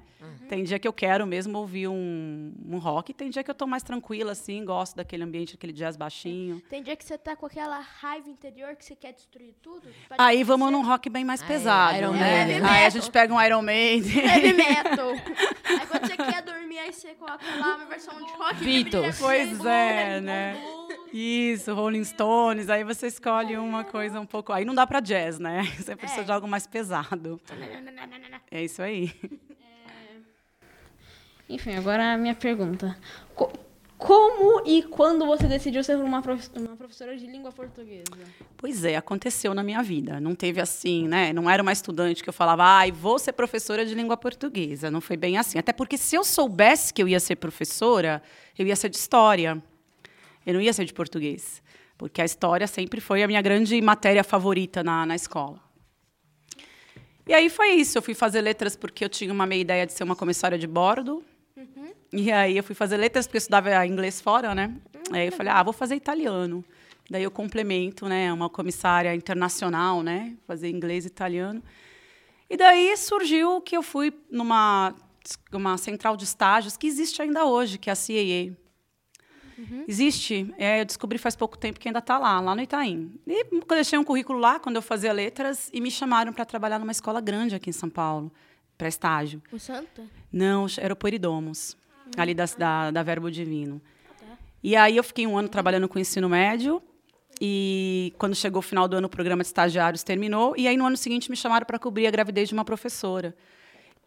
Tem 0.52 0.66
dia 0.66 0.78
que 0.78 0.86
eu 0.86 0.92
quero 0.92 1.26
mesmo 1.26 1.58
ouvir 1.58 1.88
um, 1.88 2.54
um 2.68 2.78
rock, 2.78 3.14
tem 3.14 3.30
dia 3.30 3.42
que 3.42 3.50
eu 3.50 3.56
tô 3.56 3.66
mais 3.66 3.84
tranquila, 3.84 4.34
assim, 4.34 4.66
gosto 4.66 4.98
daquele 4.98 5.24
ambiente, 5.24 5.56
aquele 5.56 5.72
jazz 5.72 5.96
baixinho. 5.96 6.62
Tem 6.70 6.84
dia 6.84 6.94
que 6.94 7.06
você 7.06 7.18
tá 7.18 7.38
com 7.38 7.46
aquela 7.46 7.80
raiva 7.80 8.30
interior 8.30 8.76
que 8.76 8.84
você 8.84 8.94
quer 8.94 9.14
destruir 9.14 9.56
tudo. 9.64 9.88
Aí 10.18 10.44
vamos 10.44 10.70
num 10.70 10.86
rock 10.86 11.10
bem 11.10 11.24
mais 11.24 11.42
pesado. 11.42 11.98
Iron 11.98 12.12
né? 12.12 12.46
Maiden. 12.46 12.70
Aí 12.70 12.86
a 12.86 12.90
gente 12.90 13.10
pega 13.10 13.34
um 13.34 13.42
Iron 13.42 13.62
Maiden. 13.62 14.26
Heavy 14.26 14.54
metal. 14.54 15.12
Aí 15.66 15.88
quando 15.88 16.06
você 16.06 16.18
quer 16.18 16.42
dormir, 16.42 16.80
aí 16.80 16.92
você 16.92 17.14
coloca 17.14 17.46
lá 17.58 17.78
uma 17.78 17.86
versão 17.86 18.18
de 18.18 18.32
rock. 18.34 18.56
brilha 18.56 19.16
Pois 19.18 19.66
é, 19.66 20.20
né? 20.20 20.62
Isso, 21.14 21.74
Rolling 21.74 22.04
Stones. 22.04 22.70
Aí 22.70 22.84
você 22.84 23.08
escolhe 23.08 23.58
uma 23.58 23.84
coisa 23.84 24.20
um 24.20 24.26
pouco. 24.26 24.54
Aí 24.54 24.64
não 24.64 24.74
dá 24.74 24.88
pra 24.88 25.00
jazz, 25.00 25.40
né? 25.40 25.64
Você 25.78 25.96
precisa 25.96 26.24
de 26.24 26.32
algo 26.32 26.48
mais 26.48 26.66
pesado. 26.66 27.40
É 28.50 28.64
isso 28.64 28.82
aí. 28.82 29.14
Enfim, 31.50 31.76
agora 31.76 32.14
a 32.14 32.18
minha 32.18 32.34
pergunta. 32.36 32.98
Co- 33.36 33.52
como 33.98 34.66
e 34.66 34.82
quando 34.84 35.28
você 35.28 35.48
decidiu 35.48 35.84
ser 35.84 35.96
uma, 35.98 36.22
prof- 36.24 36.50
uma 36.56 36.76
professora 36.76 37.16
de 37.16 37.28
língua 37.28 37.52
portuguesa? 37.52 38.04
Pois 38.58 38.84
é, 38.84 38.96
aconteceu 38.96 39.54
na 39.54 39.62
minha 39.62 39.84
vida. 39.84 40.20
Não 40.20 40.34
teve 40.34 40.60
assim, 40.60 41.08
né? 41.08 41.32
Não 41.34 41.50
era 41.50 41.62
uma 41.62 41.72
estudante 41.72 42.24
que 42.24 42.30
eu 42.30 42.34
falava, 42.34 42.64
ai, 42.64 42.92
vou 42.92 43.20
ser 43.20 43.34
professora 43.34 43.86
de 43.86 43.94
língua 43.94 44.18
portuguesa. 44.18 44.90
Não 44.90 45.02
foi 45.02 45.18
bem 45.18 45.38
assim. 45.38 45.60
Até 45.60 45.72
porque 45.74 45.98
se 45.98 46.16
eu 46.16 46.24
soubesse 46.24 46.94
que 46.94 47.04
eu 47.04 47.08
ia 47.08 47.20
ser 47.20 47.36
professora, 47.36 48.24
eu 48.58 48.66
ia 48.66 48.76
ser 48.76 48.90
de 48.90 48.98
história. 48.98 49.62
Eu 50.46 50.56
não 50.56 50.62
ia 50.62 50.74
ser 50.74 50.86
de 50.86 50.94
português. 50.94 51.62
Porque 51.98 52.22
a 52.22 52.26
história 52.26 52.66
sempre 52.68 53.00
foi 53.00 53.22
a 53.24 53.28
minha 53.28 53.42
grande 53.42 53.80
matéria 53.82 54.24
favorita 54.24 54.84
na, 54.84 55.06
na 55.06 55.16
escola. 55.16 55.60
E 57.28 57.34
aí 57.34 57.50
foi 57.50 57.70
isso. 57.74 57.98
Eu 57.98 58.02
fui 58.02 58.14
fazer 58.14 58.42
letras 58.42 58.76
porque 58.76 59.06
eu 59.06 59.10
tinha 59.10 59.32
uma 59.32 59.46
meia 59.46 59.62
ideia 59.62 59.86
de 59.86 59.94
ser 59.94 60.04
uma 60.04 60.16
comissária 60.16 60.58
de 60.58 60.68
bordo. 60.68 61.24
E 62.12 62.32
aí 62.32 62.58
eu 62.58 62.64
fui 62.64 62.76
fazer 62.76 62.98
letras 62.98 63.26
porque 63.26 63.38
eu 63.38 63.40
estudava 63.40 63.86
inglês 63.86 64.20
fora, 64.20 64.54
né? 64.54 64.76
aí 65.12 65.28
eu 65.28 65.32
falei, 65.32 65.52
ah, 65.52 65.64
vou 65.64 65.74
fazer 65.74 65.96
italiano. 65.96 66.64
Daí 67.10 67.24
eu 67.24 67.32
complemento, 67.32 68.08
né, 68.08 68.32
uma 68.32 68.50
comissária 68.50 69.14
internacional, 69.14 70.02
né, 70.02 70.36
fazer 70.48 70.70
inglês 70.70 71.04
e 71.04 71.08
italiano. 71.08 71.62
E 72.50 72.58
daí 72.58 72.96
surgiu 72.98 73.62
que 73.62 73.76
eu 73.76 73.84
fui 73.84 74.14
numa 74.30 74.94
uma 75.52 75.78
central 75.78 76.18
de 76.18 76.24
estágios 76.24 76.76
que 76.76 76.88
existe 76.88 77.22
ainda 77.22 77.46
hoje, 77.46 77.78
que 77.78 77.90
é 77.90 77.94
a 77.94 77.96
CAA. 77.96 78.58
Uhum. 79.62 79.86
Existe, 79.88 80.52
é, 80.58 80.82
eu 80.82 80.86
descobri 80.86 81.20
faz 81.20 81.36
pouco 81.36 81.58
tempo 81.58 81.80
que 81.80 81.88
ainda 81.88 82.00
está 82.00 82.18
lá, 82.18 82.40
lá 82.40 82.56
no 82.56 82.62
Itaim. 82.62 83.12
E 83.28 83.46
deixei 83.70 84.00
um 84.00 84.04
currículo 84.04 84.40
lá 84.40 84.60
quando 84.60 84.78
eu 84.78 84.82
fazia 84.82 85.14
letras 85.14 85.70
e 85.72 85.80
me 85.80 85.92
chamaram 85.92 86.34
para 86.34 86.46
trabalhar 86.46 86.80
numa 86.80 86.92
escola 86.92 87.22
grande 87.22 87.54
aqui 87.54 87.70
em 87.70 87.74
São 87.74 87.90
Paulo, 87.90 88.32
para 88.78 88.88
estágio. 88.88 89.42
O 89.52 89.60
Santa? 89.60 90.04
Não, 90.32 90.66
era 90.78 90.94
o 90.94 90.96
Poiridomos, 90.96 91.78
uhum. 92.06 92.12
ali 92.18 92.34
da, 92.34 92.46
da, 92.58 92.92
da 92.92 93.04
Verbo 93.04 93.30
Divino. 93.30 93.80
Tá. 94.20 94.38
E 94.64 94.76
aí 94.76 94.98
eu 94.98 95.04
fiquei 95.04 95.28
um 95.28 95.38
ano 95.38 95.48
trabalhando 95.48 95.88
com 95.88 96.00
ensino 96.00 96.28
médio 96.28 96.82
e 97.40 98.14
quando 98.18 98.36
chegou 98.36 98.60
o 98.60 98.62
final 98.62 98.88
do 98.88 98.96
ano, 98.96 99.08
o 99.08 99.10
programa 99.10 99.42
de 99.42 99.48
estagiários 99.48 100.04
terminou. 100.04 100.54
E 100.56 100.68
aí, 100.68 100.78
no 100.78 100.86
ano 100.86 100.96
seguinte, 100.96 101.30
me 101.30 101.36
chamaram 101.36 101.66
para 101.66 101.80
cobrir 101.80 102.06
a 102.06 102.12
gravidez 102.12 102.48
de 102.48 102.54
uma 102.54 102.64
professora. 102.64 103.36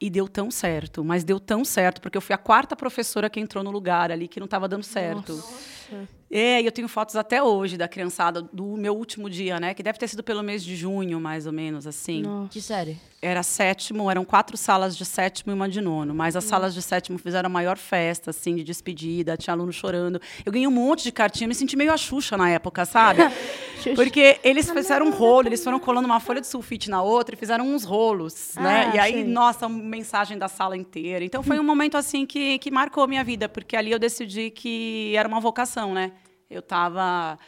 E 0.00 0.10
deu 0.10 0.28
tão 0.28 0.50
certo, 0.50 1.04
mas 1.04 1.24
deu 1.24 1.38
tão 1.38 1.64
certo, 1.64 2.00
porque 2.00 2.16
eu 2.18 2.22
fui 2.22 2.34
a 2.34 2.38
quarta 2.38 2.74
professora 2.74 3.30
que 3.30 3.40
entrou 3.40 3.62
no 3.62 3.70
lugar 3.70 4.10
ali 4.10 4.28
que 4.28 4.40
não 4.40 4.46
estava 4.46 4.68
dando 4.68 4.82
certo. 4.82 5.34
Nossa. 5.34 6.08
É, 6.36 6.60
e 6.60 6.66
eu 6.66 6.72
tenho 6.72 6.88
fotos 6.88 7.14
até 7.14 7.40
hoje 7.40 7.76
da 7.76 7.86
criançada 7.86 8.42
do 8.42 8.76
meu 8.76 8.92
último 8.92 9.30
dia, 9.30 9.60
né? 9.60 9.72
Que 9.72 9.84
deve 9.84 10.00
ter 10.00 10.08
sido 10.08 10.20
pelo 10.20 10.42
mês 10.42 10.64
de 10.64 10.74
junho, 10.74 11.20
mais 11.20 11.46
ou 11.46 11.52
menos, 11.52 11.86
assim. 11.86 12.22
Nossa. 12.22 12.48
Que 12.48 12.60
série? 12.60 12.98
Era 13.22 13.44
sétimo, 13.44 14.10
eram 14.10 14.24
quatro 14.24 14.56
salas 14.56 14.96
de 14.96 15.04
sétimo 15.04 15.52
e 15.52 15.54
uma 15.54 15.68
de 15.68 15.80
nono. 15.80 16.12
Mas 16.12 16.34
as 16.34 16.42
Nossa. 16.42 16.56
salas 16.56 16.74
de 16.74 16.82
sétimo 16.82 17.18
fizeram 17.18 17.46
a 17.46 17.48
maior 17.48 17.78
festa, 17.78 18.30
assim, 18.30 18.56
de 18.56 18.64
despedida, 18.64 19.36
tinha 19.36 19.54
aluno 19.54 19.72
chorando. 19.72 20.20
Eu 20.44 20.50
ganhei 20.50 20.66
um 20.66 20.72
monte 20.72 21.04
de 21.04 21.12
cartinha, 21.12 21.46
me 21.46 21.54
senti 21.54 21.76
meio 21.76 21.92
a 21.92 21.96
Xuxa 21.96 22.36
na 22.36 22.50
época, 22.50 22.84
sabe? 22.84 23.22
Porque 23.94 24.40
eles 24.42 24.68
fizeram 24.68 25.06
um 25.06 25.10
rolo, 25.10 25.46
eles 25.46 25.62
foram 25.62 25.78
colando 25.78 26.06
uma 26.06 26.18
folha 26.18 26.40
de 26.40 26.48
sulfite 26.48 26.90
na 26.90 27.00
outra 27.00 27.36
e 27.36 27.38
fizeram 27.38 27.64
uns 27.64 27.84
rolos, 27.84 28.54
né? 28.56 28.90
Ah, 28.90 28.96
e 28.96 28.98
aí, 28.98 29.12
sim. 29.12 29.24
nossa, 29.24 29.68
mensagem 29.68 30.36
da 30.36 30.48
sala 30.48 30.76
inteira. 30.76 31.24
Então 31.24 31.44
foi 31.44 31.60
um 31.60 31.64
momento, 31.64 31.96
assim, 31.96 32.26
que, 32.26 32.58
que 32.58 32.72
marcou 32.72 33.04
a 33.04 33.06
minha 33.06 33.22
vida, 33.22 33.48
porque 33.48 33.76
ali 33.76 33.92
eu 33.92 34.00
decidi 34.00 34.50
que 34.50 35.14
era 35.16 35.28
uma 35.28 35.38
vocação, 35.38 35.94
né? 35.94 36.10
Eu 36.50 36.60
estava 36.60 37.38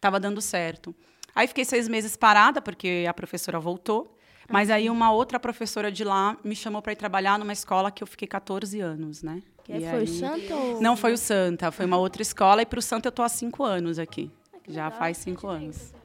tava 0.00 0.20
dando 0.20 0.40
certo. 0.40 0.94
Aí 1.34 1.46
fiquei 1.46 1.64
seis 1.64 1.88
meses 1.88 2.16
parada, 2.16 2.62
porque 2.62 3.04
a 3.08 3.12
professora 3.14 3.58
voltou. 3.60 4.16
Mas 4.48 4.70
aí 4.70 4.88
uma 4.88 5.10
outra 5.10 5.40
professora 5.40 5.90
de 5.90 6.04
lá 6.04 6.36
me 6.44 6.54
chamou 6.54 6.80
para 6.80 6.92
ir 6.92 6.96
trabalhar 6.96 7.38
numa 7.38 7.52
escola 7.52 7.90
que 7.90 8.02
eu 8.02 8.06
fiquei 8.06 8.28
14 8.28 8.80
anos, 8.80 9.22
né? 9.22 9.42
Que 9.64 9.72
e 9.72 9.80
foi 9.80 9.88
aí... 9.88 10.04
o 10.04 10.06
Santa? 10.06 10.54
Ou... 10.54 10.80
Não 10.80 10.96
foi 10.96 11.12
o 11.12 11.18
Santa, 11.18 11.72
foi 11.72 11.84
uma 11.84 11.96
outra 11.96 12.22
escola. 12.22 12.62
E 12.62 12.66
para 12.66 12.78
o 12.78 12.82
Santa 12.82 13.08
eu 13.08 13.12
tô 13.12 13.22
há 13.22 13.28
cinco 13.28 13.64
anos 13.64 13.98
aqui. 13.98 14.30
Ah, 14.52 14.58
Já 14.68 14.84
legal, 14.84 14.98
faz 14.98 15.16
cinco 15.16 15.48
anos. 15.48 15.76
Tempo. 15.76 15.96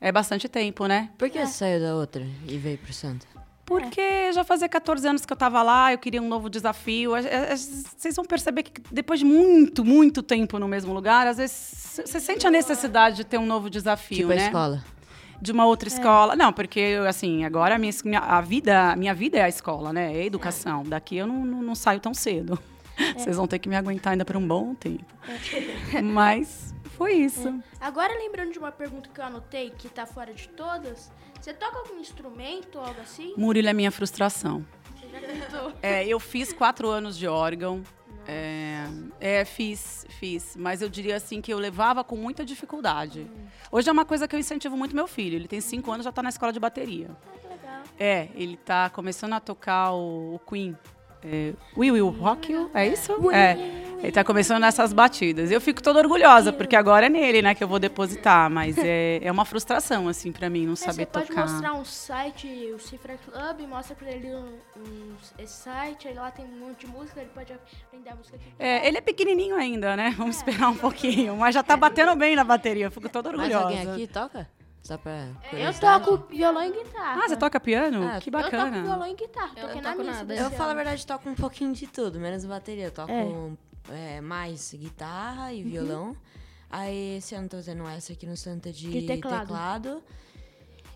É 0.00 0.12
bastante 0.12 0.48
tempo, 0.48 0.86
né? 0.86 1.10
Por 1.16 1.30
que 1.30 1.38
é. 1.38 1.46
saiu 1.46 1.80
da 1.80 1.94
outra 1.94 2.26
e 2.46 2.58
veio 2.58 2.76
para 2.76 2.90
o 2.90 2.94
Santa? 2.94 3.26
Porque 3.64 4.32
já 4.32 4.42
fazia 4.42 4.68
14 4.68 5.06
anos 5.06 5.24
que 5.24 5.32
eu 5.32 5.34
estava 5.34 5.62
lá, 5.62 5.92
eu 5.92 5.98
queria 5.98 6.20
um 6.20 6.28
novo 6.28 6.50
desafio. 6.50 7.12
Vocês 7.96 8.16
vão 8.16 8.24
perceber 8.24 8.64
que 8.64 8.82
depois 8.90 9.20
de 9.20 9.26
muito, 9.26 9.84
muito 9.84 10.22
tempo 10.22 10.58
no 10.58 10.66
mesmo 10.66 10.92
lugar, 10.92 11.26
às 11.26 11.36
vezes 11.36 12.02
você 12.04 12.18
sente 12.18 12.46
a 12.46 12.50
necessidade 12.50 13.16
de 13.16 13.24
ter 13.24 13.38
um 13.38 13.46
novo 13.46 13.70
desafio, 13.70 14.16
tipo 14.16 14.28
né? 14.30 14.42
a 14.42 14.46
escola. 14.46 14.84
De 15.40 15.52
uma 15.52 15.64
outra 15.64 15.88
é. 15.88 15.92
escola. 15.92 16.36
Não, 16.36 16.52
porque, 16.52 16.98
assim, 17.08 17.44
agora 17.44 17.76
a 17.76 17.78
minha, 17.78 17.92
a 18.20 18.40
vida, 18.40 18.92
a 18.92 18.96
minha 18.96 19.14
vida 19.14 19.38
é 19.38 19.42
a 19.42 19.48
escola, 19.48 19.92
né? 19.92 20.16
É 20.16 20.22
a 20.22 20.24
educação. 20.24 20.82
Daqui 20.84 21.16
eu 21.16 21.26
não, 21.26 21.44
não, 21.44 21.62
não 21.62 21.74
saio 21.74 22.00
tão 22.00 22.14
cedo. 22.14 22.58
É. 22.96 23.14
Vocês 23.14 23.36
vão 23.36 23.46
ter 23.46 23.58
que 23.58 23.68
me 23.68 23.76
aguentar 23.76 24.12
ainda 24.12 24.24
por 24.24 24.36
um 24.36 24.46
bom 24.46 24.74
tempo. 24.74 25.04
É. 25.94 26.02
Mas 26.02 26.71
foi 27.02 27.14
isso. 27.14 27.48
É. 27.48 27.62
Agora, 27.80 28.14
lembrando 28.14 28.52
de 28.52 28.58
uma 28.58 28.70
pergunta 28.70 29.08
que 29.08 29.20
eu 29.20 29.24
anotei, 29.24 29.70
que 29.70 29.88
está 29.88 30.06
fora 30.06 30.32
de 30.32 30.48
todas, 30.48 31.10
você 31.40 31.52
toca 31.52 31.78
algum 31.78 31.98
instrumento 31.98 32.78
ou 32.78 32.84
algo 32.84 33.00
assim? 33.00 33.34
Murilo 33.36 33.68
é 33.68 33.72
minha 33.72 33.90
frustração. 33.90 34.64
Você 34.94 35.08
já 35.08 35.20
tentou? 35.20 35.72
É, 35.82 36.06
eu 36.06 36.20
fiz 36.20 36.52
quatro 36.52 36.88
anos 36.88 37.18
de 37.18 37.26
órgão. 37.26 37.82
É, 38.26 38.84
é, 39.20 39.44
fiz, 39.44 40.06
fiz. 40.20 40.54
Mas 40.54 40.80
eu 40.80 40.88
diria 40.88 41.16
assim 41.16 41.40
que 41.40 41.52
eu 41.52 41.58
levava 41.58 42.04
com 42.04 42.14
muita 42.14 42.44
dificuldade. 42.44 43.22
Hum. 43.22 43.46
Hoje 43.72 43.88
é 43.88 43.92
uma 43.92 44.04
coisa 44.04 44.28
que 44.28 44.36
eu 44.36 44.38
incentivo 44.38 44.76
muito 44.76 44.94
meu 44.94 45.08
filho. 45.08 45.34
Ele 45.34 45.48
tem 45.48 45.60
cinco 45.60 45.90
anos, 45.90 46.04
já 46.04 46.10
está 46.10 46.22
na 46.22 46.28
escola 46.28 46.52
de 46.52 46.60
bateria. 46.60 47.10
Ah, 47.10 47.38
que 47.40 47.48
legal. 47.48 47.82
É, 47.98 48.28
ele 48.36 48.54
está 48.54 48.88
começando 48.90 49.32
a 49.32 49.40
tocar 49.40 49.92
o, 49.92 50.36
o 50.36 50.38
Queen. 50.38 50.76
É, 51.24 51.52
We 51.76 51.90
Will 51.90 52.08
Rock 52.08 52.52
You, 52.52 52.70
é 52.74 52.86
isso? 52.88 53.30
É. 53.30 53.82
Ele 54.02 54.10
tá 54.10 54.24
começando 54.24 54.60
nessas 54.60 54.92
batidas. 54.92 55.52
Eu 55.52 55.60
fico 55.60 55.80
toda 55.80 56.00
orgulhosa, 56.00 56.52
porque 56.52 56.74
agora 56.74 57.06
é 57.06 57.08
nele, 57.08 57.40
né, 57.40 57.54
que 57.54 57.62
eu 57.62 57.68
vou 57.68 57.78
depositar. 57.78 58.50
Mas 58.50 58.76
é, 58.76 59.20
é 59.22 59.30
uma 59.30 59.44
frustração, 59.44 60.08
assim, 60.08 60.32
para 60.32 60.50
mim, 60.50 60.66
não 60.66 60.72
é, 60.72 60.76
saber 60.76 61.06
tocar. 61.06 61.26
Você 61.26 61.34
pode 61.34 61.52
mostrar 61.52 61.74
um 61.74 61.84
site, 61.84 62.48
o 62.74 62.80
Cifra 62.80 63.16
Club, 63.16 63.68
mostra 63.68 63.94
pra 63.94 64.10
ele 64.10 64.34
um, 64.34 64.58
um, 64.76 65.14
esse 65.38 65.54
site, 65.54 66.08
aí 66.08 66.14
lá 66.14 66.32
tem 66.32 66.44
um 66.44 66.66
monte 66.66 66.84
de 66.84 66.88
música, 66.88 67.20
ele 67.20 67.30
pode 67.32 67.52
aprender 67.52 68.10
a 68.10 68.16
música 68.16 68.38
É, 68.58 68.88
ele 68.88 68.98
é 68.98 69.00
pequenininho 69.00 69.54
ainda, 69.54 69.94
né? 69.94 70.12
Vamos 70.18 70.34
é. 70.34 70.38
esperar 70.40 70.68
um 70.68 70.76
pouquinho. 70.76 71.36
Mas 71.36 71.54
já 71.54 71.62
tá 71.62 71.76
batendo 71.76 72.16
bem 72.16 72.34
na 72.34 72.42
bateria, 72.42 72.86
eu 72.86 72.90
fico 72.90 73.08
toda 73.08 73.28
orgulhosa. 73.28 73.66
Mas 73.66 73.78
alguém 73.78 73.92
aqui 73.92 74.06
toca? 74.08 74.48
Só 74.82 74.98
pra 74.98 75.28
eu 75.52 75.72
toco 75.78 76.26
violão 76.28 76.64
e 76.64 76.72
guitarra. 76.72 77.22
Ah, 77.22 77.28
você 77.28 77.36
toca 77.36 77.60
piano? 77.60 78.02
Ah, 78.04 78.20
que 78.20 78.30
bacana. 78.30 78.66
Eu 78.66 78.72
toco 78.72 78.86
violão 78.86 79.06
e 79.06 79.14
guitarra. 79.14 79.52
Eu, 79.56 79.68
eu 79.68 79.80
toco 79.80 80.02
nada. 80.02 80.34
Eu 80.34 80.50
falo 80.50 80.70
a 80.70 80.74
verdade, 80.74 81.06
toco 81.06 81.30
um 81.30 81.34
pouquinho 81.36 81.72
de 81.72 81.86
tudo, 81.86 82.18
menos 82.18 82.44
bateria. 82.44 82.86
Eu 82.86 82.90
toco 82.90 83.12
é. 83.12 84.16
É, 84.16 84.20
mais 84.20 84.74
guitarra 84.74 85.52
e 85.52 85.62
uhum. 85.62 85.70
violão. 85.70 86.16
Aí 86.68 87.18
esse 87.18 87.34
ano 87.34 87.48
tô 87.48 87.58
fazendo 87.58 87.86
essa 87.86 88.12
aqui 88.12 88.26
no 88.26 88.36
Santa 88.36 88.72
de, 88.72 88.90
de 88.90 89.06
teclado. 89.06 89.40
teclado. 89.40 90.02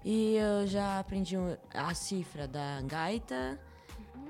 E 0.04 0.36
eu 0.36 0.66
já 0.66 0.98
aprendi 0.98 1.36
a 1.72 1.94
cifra 1.94 2.48
da 2.48 2.80
gaita. 2.82 3.60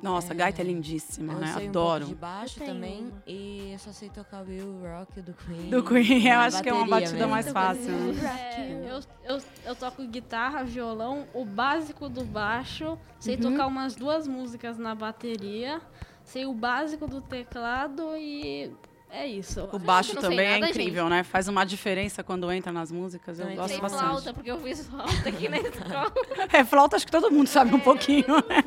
Nossa, 0.02 0.32
é, 0.32 0.36
gaita 0.36 0.62
é 0.62 0.64
lindíssima, 0.64 1.34
né? 1.34 1.54
Adoro. 1.66 2.04
Um 2.04 2.08
de 2.08 2.14
baixo 2.14 2.60
também. 2.60 3.12
E 3.26 3.72
eu 3.72 3.78
só 3.78 3.92
sei 3.92 4.08
tocar 4.08 4.42
o 4.42 4.48
Will 4.48 4.80
Rock 4.82 5.20
do 5.20 5.34
Queen. 5.34 5.70
Do 5.70 5.82
Queen, 5.82 6.26
eu 6.28 6.38
acho 6.38 6.62
que 6.62 6.68
é 6.68 6.72
uma 6.72 6.86
batida 6.86 7.12
mesmo. 7.12 7.30
mais 7.30 7.50
fácil. 7.50 7.92
É, 8.24 8.90
eu, 8.90 9.00
eu, 9.24 9.42
eu 9.64 9.76
toco 9.76 10.06
guitarra, 10.06 10.64
violão, 10.64 11.26
o 11.34 11.44
básico 11.44 12.08
do 12.08 12.24
baixo. 12.24 12.98
Sei 13.18 13.36
uhum. 13.36 13.52
tocar 13.52 13.66
umas 13.66 13.94
duas 13.94 14.26
músicas 14.26 14.78
na 14.78 14.94
bateria. 14.94 15.80
Sei 16.24 16.44
o 16.44 16.52
básico 16.52 17.06
do 17.06 17.20
teclado 17.20 18.16
e 18.16 18.72
é 19.16 19.26
isso. 19.26 19.68
O 19.72 19.78
baixo 19.78 20.14
também 20.16 20.46
é 20.46 20.52
nada, 20.52 20.66
é 20.66 20.70
incrível, 20.70 21.04
gente. 21.04 21.10
né? 21.10 21.22
Faz 21.22 21.48
uma 21.48 21.64
diferença 21.64 22.22
quando 22.22 22.50
entra 22.52 22.70
nas 22.70 22.92
músicas. 22.92 23.40
Eu, 23.40 23.48
eu 23.48 23.56
gosto 23.56 23.80
bastante. 23.80 24.04
flauta, 24.04 24.34
porque 24.34 24.50
eu 24.50 24.60
fiz 24.60 24.86
flauta 24.86 25.28
aqui 25.28 25.48
na 25.48 25.58
escola. 25.58 26.12
é, 26.52 26.64
flauta 26.64 26.96
acho 26.96 27.06
que 27.06 27.12
todo 27.12 27.30
mundo 27.30 27.46
sabe 27.46 27.72
é. 27.72 27.74
um 27.74 27.80
pouquinho, 27.80 28.26
né? 28.48 28.62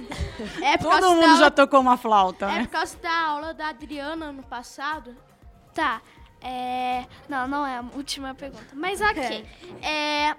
É 0.63 0.77
todo 0.77 1.13
mundo 1.13 1.37
já 1.37 1.51
tocou 1.51 1.79
uma 1.79 1.97
flauta, 1.97 2.47
É 2.47 2.59
né? 2.59 2.63
por 2.63 2.69
causa 2.69 2.97
da 2.97 3.27
aula 3.27 3.53
da 3.53 3.67
Adriana 3.69 4.31
no 4.31 4.41
passado. 4.41 5.15
Tá. 5.73 6.01
É... 6.41 7.05
Não, 7.27 7.47
não 7.47 7.67
é 7.67 7.77
a 7.77 7.85
última 7.95 8.33
pergunta. 8.33 8.73
Mas 8.73 9.01
ok. 9.01 9.45
É... 9.83 10.35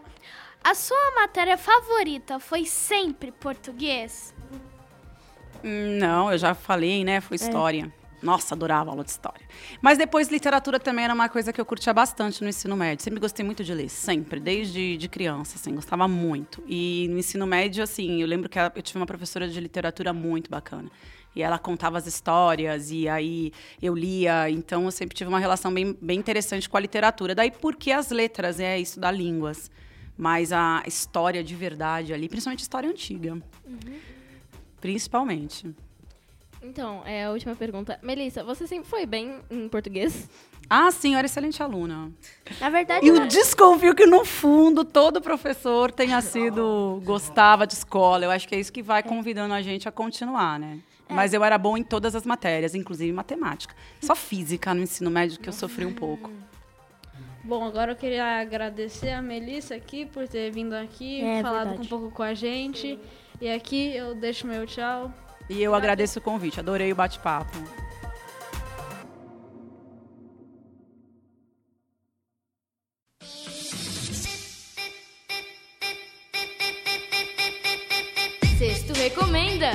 A 0.63 0.75
sua 0.75 1.15
matéria 1.15 1.57
favorita 1.57 2.39
foi 2.41 2.67
sempre 2.67 3.31
português? 3.31 4.35
Hum, 5.65 5.99
não, 5.99 6.33
eu 6.33 6.37
já 6.37 6.55
falei, 6.55 7.05
né? 7.05 7.21
Foi 7.21 7.37
é. 7.37 7.41
história. 7.41 8.00
Nossa, 8.23 8.55
adorava 8.55 8.91
aula 8.91 9.03
de 9.03 9.11
história. 9.11 9.47
Mas 9.81 9.97
depois, 9.97 10.29
literatura 10.29 10.79
também 10.79 11.05
era 11.05 11.15
uma 11.15 11.29
coisa 11.29 11.53
que 11.53 11.61
eu 11.61 11.65
curtia 11.65 11.93
bastante 11.93 12.43
no 12.43 12.49
ensino 12.49 12.77
médio. 12.77 13.03
Sempre 13.03 13.21
gostei 13.21 13.45
muito 13.45 13.65
de 13.65 13.73
ler, 13.73 13.89
sempre, 13.89 14.39
desde 14.39 14.97
de 14.97 15.09
criança, 15.09 15.57
assim, 15.57 15.75
gostava 15.75 16.07
muito. 16.07 16.63
E 16.67 17.07
no 17.11 17.19
ensino 17.19 17.47
médio, 17.47 17.83
assim, 17.83 18.21
eu 18.21 18.27
lembro 18.27 18.49
que 18.49 18.59
eu 18.59 18.83
tive 18.83 18.99
uma 18.99 19.07
professora 19.07 19.49
de 19.49 19.59
literatura 19.59 20.13
muito 20.13 20.51
bacana. 20.51 20.91
E 21.35 21.43
ela 21.43 21.59
contava 21.59 21.97
as 21.97 22.07
histórias, 22.07 22.91
e 22.91 23.09
aí 23.09 23.53
eu 23.81 23.95
lia. 23.95 24.51
Então, 24.51 24.85
eu 24.85 24.91
sempre 24.91 25.17
tive 25.17 25.29
uma 25.29 25.39
relação 25.39 25.73
bem, 25.73 25.97
bem 26.01 26.19
interessante 26.19 26.69
com 26.69 26.77
a 26.77 26.81
literatura. 26.81 27.35
Daí, 27.35 27.51
porque 27.51 27.93
as 27.93 28.11
letras, 28.11 28.61
é 28.61 28.79
estudar 28.79 29.13
línguas. 29.13 29.71
Mas 30.17 30.53
a 30.53 30.83
história 30.87 31.43
de 31.43 31.55
verdade 31.55 32.13
ali, 32.13 32.29
principalmente 32.29 32.61
história 32.61 32.91
antiga. 32.91 33.33
Uhum. 33.65 33.99
Principalmente. 34.81 35.75
Então, 36.63 37.03
é 37.07 37.25
a 37.25 37.31
última 37.31 37.57
pergunta. 37.57 37.99
Melissa, 38.03 38.45
você 38.45 38.67
sempre 38.67 38.89
foi 38.89 39.07
bem 39.07 39.41
em 39.51 39.69
português? 39.69 40.29
Ah, 40.69 40.91
sim, 40.91 41.15
eu 41.15 41.19
era 41.19 41.27
excelente 41.27 41.63
aluna. 41.63 42.13
Na 42.61 42.71
verdade. 42.71 43.05
E 43.05 43.09
eu 43.09 43.27
desconfio 43.27 43.95
que, 43.95 44.07
no 44.07 44.25
fundo, 44.25 44.85
todo 44.85 45.21
professor 45.21 45.91
tenha 45.91 46.21
sido. 46.21 47.03
gostava 47.05 47.67
de 47.67 47.75
escola. 47.75 48.25
Eu 48.25 48.31
acho 48.31 48.47
que 48.47 48.55
é 48.55 48.61
isso 48.61 48.73
que 48.73 48.83
vai 48.83 49.03
convidando 49.03 49.55
a 49.55 49.63
gente 49.63 49.89
a 49.89 49.93
continuar, 49.93 50.61
né? 50.61 50.79
É. 51.09 51.15
Mas 51.15 51.35
eu 51.35 51.43
era 51.43 51.59
bom 51.59 51.77
em 51.77 51.83
todas 51.83 52.15
as 52.15 52.25
matérias, 52.25 52.75
inclusive 52.75 53.13
matemática. 53.13 53.75
Só 54.01 54.15
física 54.15 54.73
no 54.75 54.83
ensino 54.83 55.11
médio 55.11 55.41
que 55.41 55.49
eu 55.49 55.53
sofri 55.53 55.85
um 55.85 55.95
pouco. 55.95 56.31
Bom, 57.43 57.65
agora 57.65 57.93
eu 57.93 57.97
queria 57.97 58.41
agradecer 58.41 59.11
a 59.11 59.23
Melissa 59.23 59.75
aqui 59.75 60.05
por 60.05 60.29
ter 60.29 60.53
vindo 60.53 60.75
aqui, 60.75 61.23
é, 61.23 61.43
falado 61.43 61.69
verdade. 61.71 61.87
um 61.87 61.89
pouco 61.89 62.11
com 62.15 62.23
a 62.23 62.35
gente. 62.35 62.99
E 63.41 63.49
aqui 63.51 63.97
eu 63.97 64.15
deixo 64.15 64.47
meu 64.47 64.67
tchau. 64.67 65.13
E 65.51 65.61
eu 65.61 65.75
agradeço 65.75 66.21
o 66.21 66.23
convite, 66.23 66.61
adorei 66.61 66.93
o 66.93 66.95
bate-papo. 66.95 67.59
Sexto 78.57 78.93
Recomenda. 78.93 79.73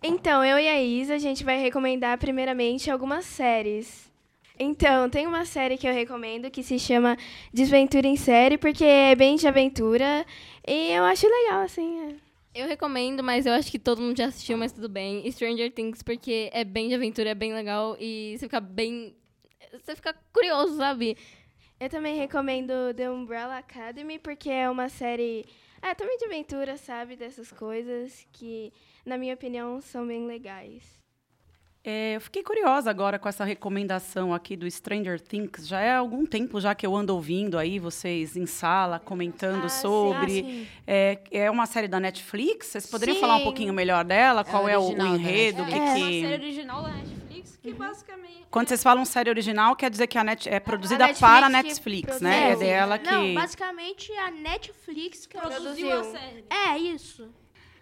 Então, 0.00 0.44
eu 0.44 0.56
e 0.56 0.68
a 0.68 0.80
Isa, 0.80 1.14
a 1.14 1.18
gente 1.18 1.42
vai 1.42 1.58
recomendar 1.58 2.16
primeiramente 2.16 2.88
algumas 2.92 3.24
séries. 3.24 4.12
Então, 4.56 5.10
tem 5.10 5.26
uma 5.26 5.44
série 5.44 5.76
que 5.76 5.88
eu 5.88 5.92
recomendo 5.92 6.48
que 6.48 6.62
se 6.62 6.78
chama 6.78 7.16
Desventura 7.52 8.06
em 8.06 8.16
Série, 8.16 8.56
porque 8.56 8.84
é 8.84 9.14
bem 9.16 9.34
de 9.34 9.48
aventura 9.48 10.24
e 10.66 10.92
eu 10.92 11.04
acho 11.04 11.26
legal, 11.26 11.62
assim. 11.62 12.18
Eu 12.54 12.66
recomendo, 12.68 13.22
mas 13.22 13.46
eu 13.46 13.52
acho 13.52 13.70
que 13.70 13.78
todo 13.78 14.02
mundo 14.02 14.16
já 14.16 14.26
assistiu, 14.26 14.58
mas 14.58 14.72
tudo 14.72 14.88
bem. 14.88 15.30
Stranger 15.30 15.72
Things, 15.72 16.02
porque 16.02 16.50
é 16.52 16.64
bem 16.64 16.88
de 16.88 16.94
aventura, 16.94 17.30
é 17.30 17.34
bem 17.34 17.54
legal 17.54 17.96
e 17.98 18.36
você 18.36 18.46
fica 18.46 18.60
bem. 18.60 19.16
Você 19.72 19.96
fica 19.96 20.14
curioso, 20.32 20.76
sabe? 20.76 21.16
Eu 21.80 21.88
também 21.88 22.16
recomendo 22.16 22.94
The 22.94 23.10
Umbrella 23.10 23.58
Academy, 23.58 24.18
porque 24.18 24.50
é 24.50 24.70
uma 24.70 24.88
série. 24.88 25.44
É, 25.80 25.94
também 25.94 26.16
de 26.18 26.26
aventura, 26.26 26.76
sabe? 26.76 27.16
Dessas 27.16 27.50
coisas 27.50 28.24
que, 28.32 28.72
na 29.04 29.18
minha 29.18 29.34
opinião, 29.34 29.80
são 29.80 30.06
bem 30.06 30.26
legais. 30.26 31.01
É, 31.84 32.14
eu 32.14 32.20
fiquei 32.20 32.44
curiosa 32.44 32.88
agora 32.90 33.18
com 33.18 33.28
essa 33.28 33.44
recomendação 33.44 34.32
aqui 34.32 34.56
do 34.56 34.70
Stranger 34.70 35.20
Things. 35.20 35.66
Já 35.66 35.80
é 35.80 35.90
há 35.90 35.98
algum 35.98 36.24
tempo 36.24 36.60
já 36.60 36.76
que 36.76 36.86
eu 36.86 36.94
ando 36.94 37.12
ouvindo 37.12 37.58
aí 37.58 37.80
vocês 37.80 38.36
em 38.36 38.46
sala 38.46 39.00
comentando 39.00 39.64
Ah, 39.64 39.68
sobre. 39.68 40.30
sim. 40.30 40.40
Ah, 40.40 40.44
sim. 40.44 40.66
É, 40.86 41.18
é 41.32 41.50
uma 41.50 41.66
série 41.66 41.88
da 41.88 41.98
Netflix. 41.98 42.68
Vocês 42.68 42.86
poderiam 42.86 43.16
Sim. 43.16 43.20
falar 43.20 43.36
um 43.36 43.42
pouquinho 43.42 43.72
melhor 43.74 44.04
dela? 44.04 44.44
Qual 44.44 44.68
é, 44.68 44.78
o, 44.78 44.92
enredo? 44.92 45.62
o 45.62 45.66
que. 45.66 45.72
É 45.74 45.76
que... 45.76 45.80
uma 45.80 45.96
série 46.28 46.34
original 46.34 46.82
da 46.84 46.92
Netflix 46.92 47.58
que 47.60 47.72
basicamente... 47.74 48.32
Quando 48.48 48.68
vocês 48.68 48.82
falam 48.82 49.04
série 49.04 49.30
original, 49.30 49.74
quer 49.74 49.90
dizer 49.90 50.06
que 50.06 50.18
a 50.18 50.22
net 50.22 50.48
é 50.48 50.60
produzida 50.60 51.06
Netflix 51.06 51.20
para 51.20 51.46
a 51.46 51.48
Netflix, 51.48 52.06
produziu. 52.18 52.28
né? 52.28 52.50
É 52.52 52.56
dela 52.56 52.98
que. 52.98 53.10
Não, 53.10 53.34
basicamente 53.34 54.12
a 54.18 54.30
Netflix 54.30 55.26
que 55.26 55.36
Produziu 55.38 55.88
produziu. 55.88 56.00
a 56.00 56.04
série. 56.04 56.44
É, 56.50 56.78
isso. 56.78 57.28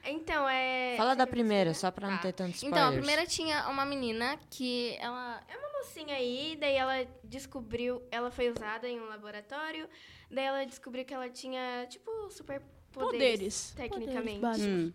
Então, 0.05 0.49
é. 0.49 0.95
Fala 0.97 1.15
da 1.15 1.27
primeira, 1.27 1.75
só 1.75 1.91
pra 1.91 2.09
não 2.11 2.19
ter 2.19 2.33
tanto 2.33 2.55
spoilers. 2.55 2.79
Então, 2.81 2.89
a 2.89 2.93
primeira 2.93 3.27
tinha 3.27 3.69
uma 3.69 3.85
menina 3.85 4.39
que 4.51 4.97
ela. 4.99 5.43
É 5.49 5.57
uma 5.59 5.69
mocinha 5.79 6.15
aí, 6.17 6.57
daí 6.61 6.75
ela 6.75 7.07
descobriu. 7.25 8.03
Ela 8.11 8.31
foi 8.31 8.51
usada 8.51 8.89
em 8.89 9.01
um 9.01 9.07
laboratório, 9.09 9.89
daí 10.31 10.45
ela 10.45 10.65
descobriu 10.65 11.05
que 11.05 11.13
ela 11.15 11.29
tinha, 11.29 11.87
tipo, 11.89 12.11
super 12.31 12.63
Poderes. 12.93 13.73
Tecnicamente. 13.77 14.41
Poderes 14.41 14.67
Hum. 14.67 14.93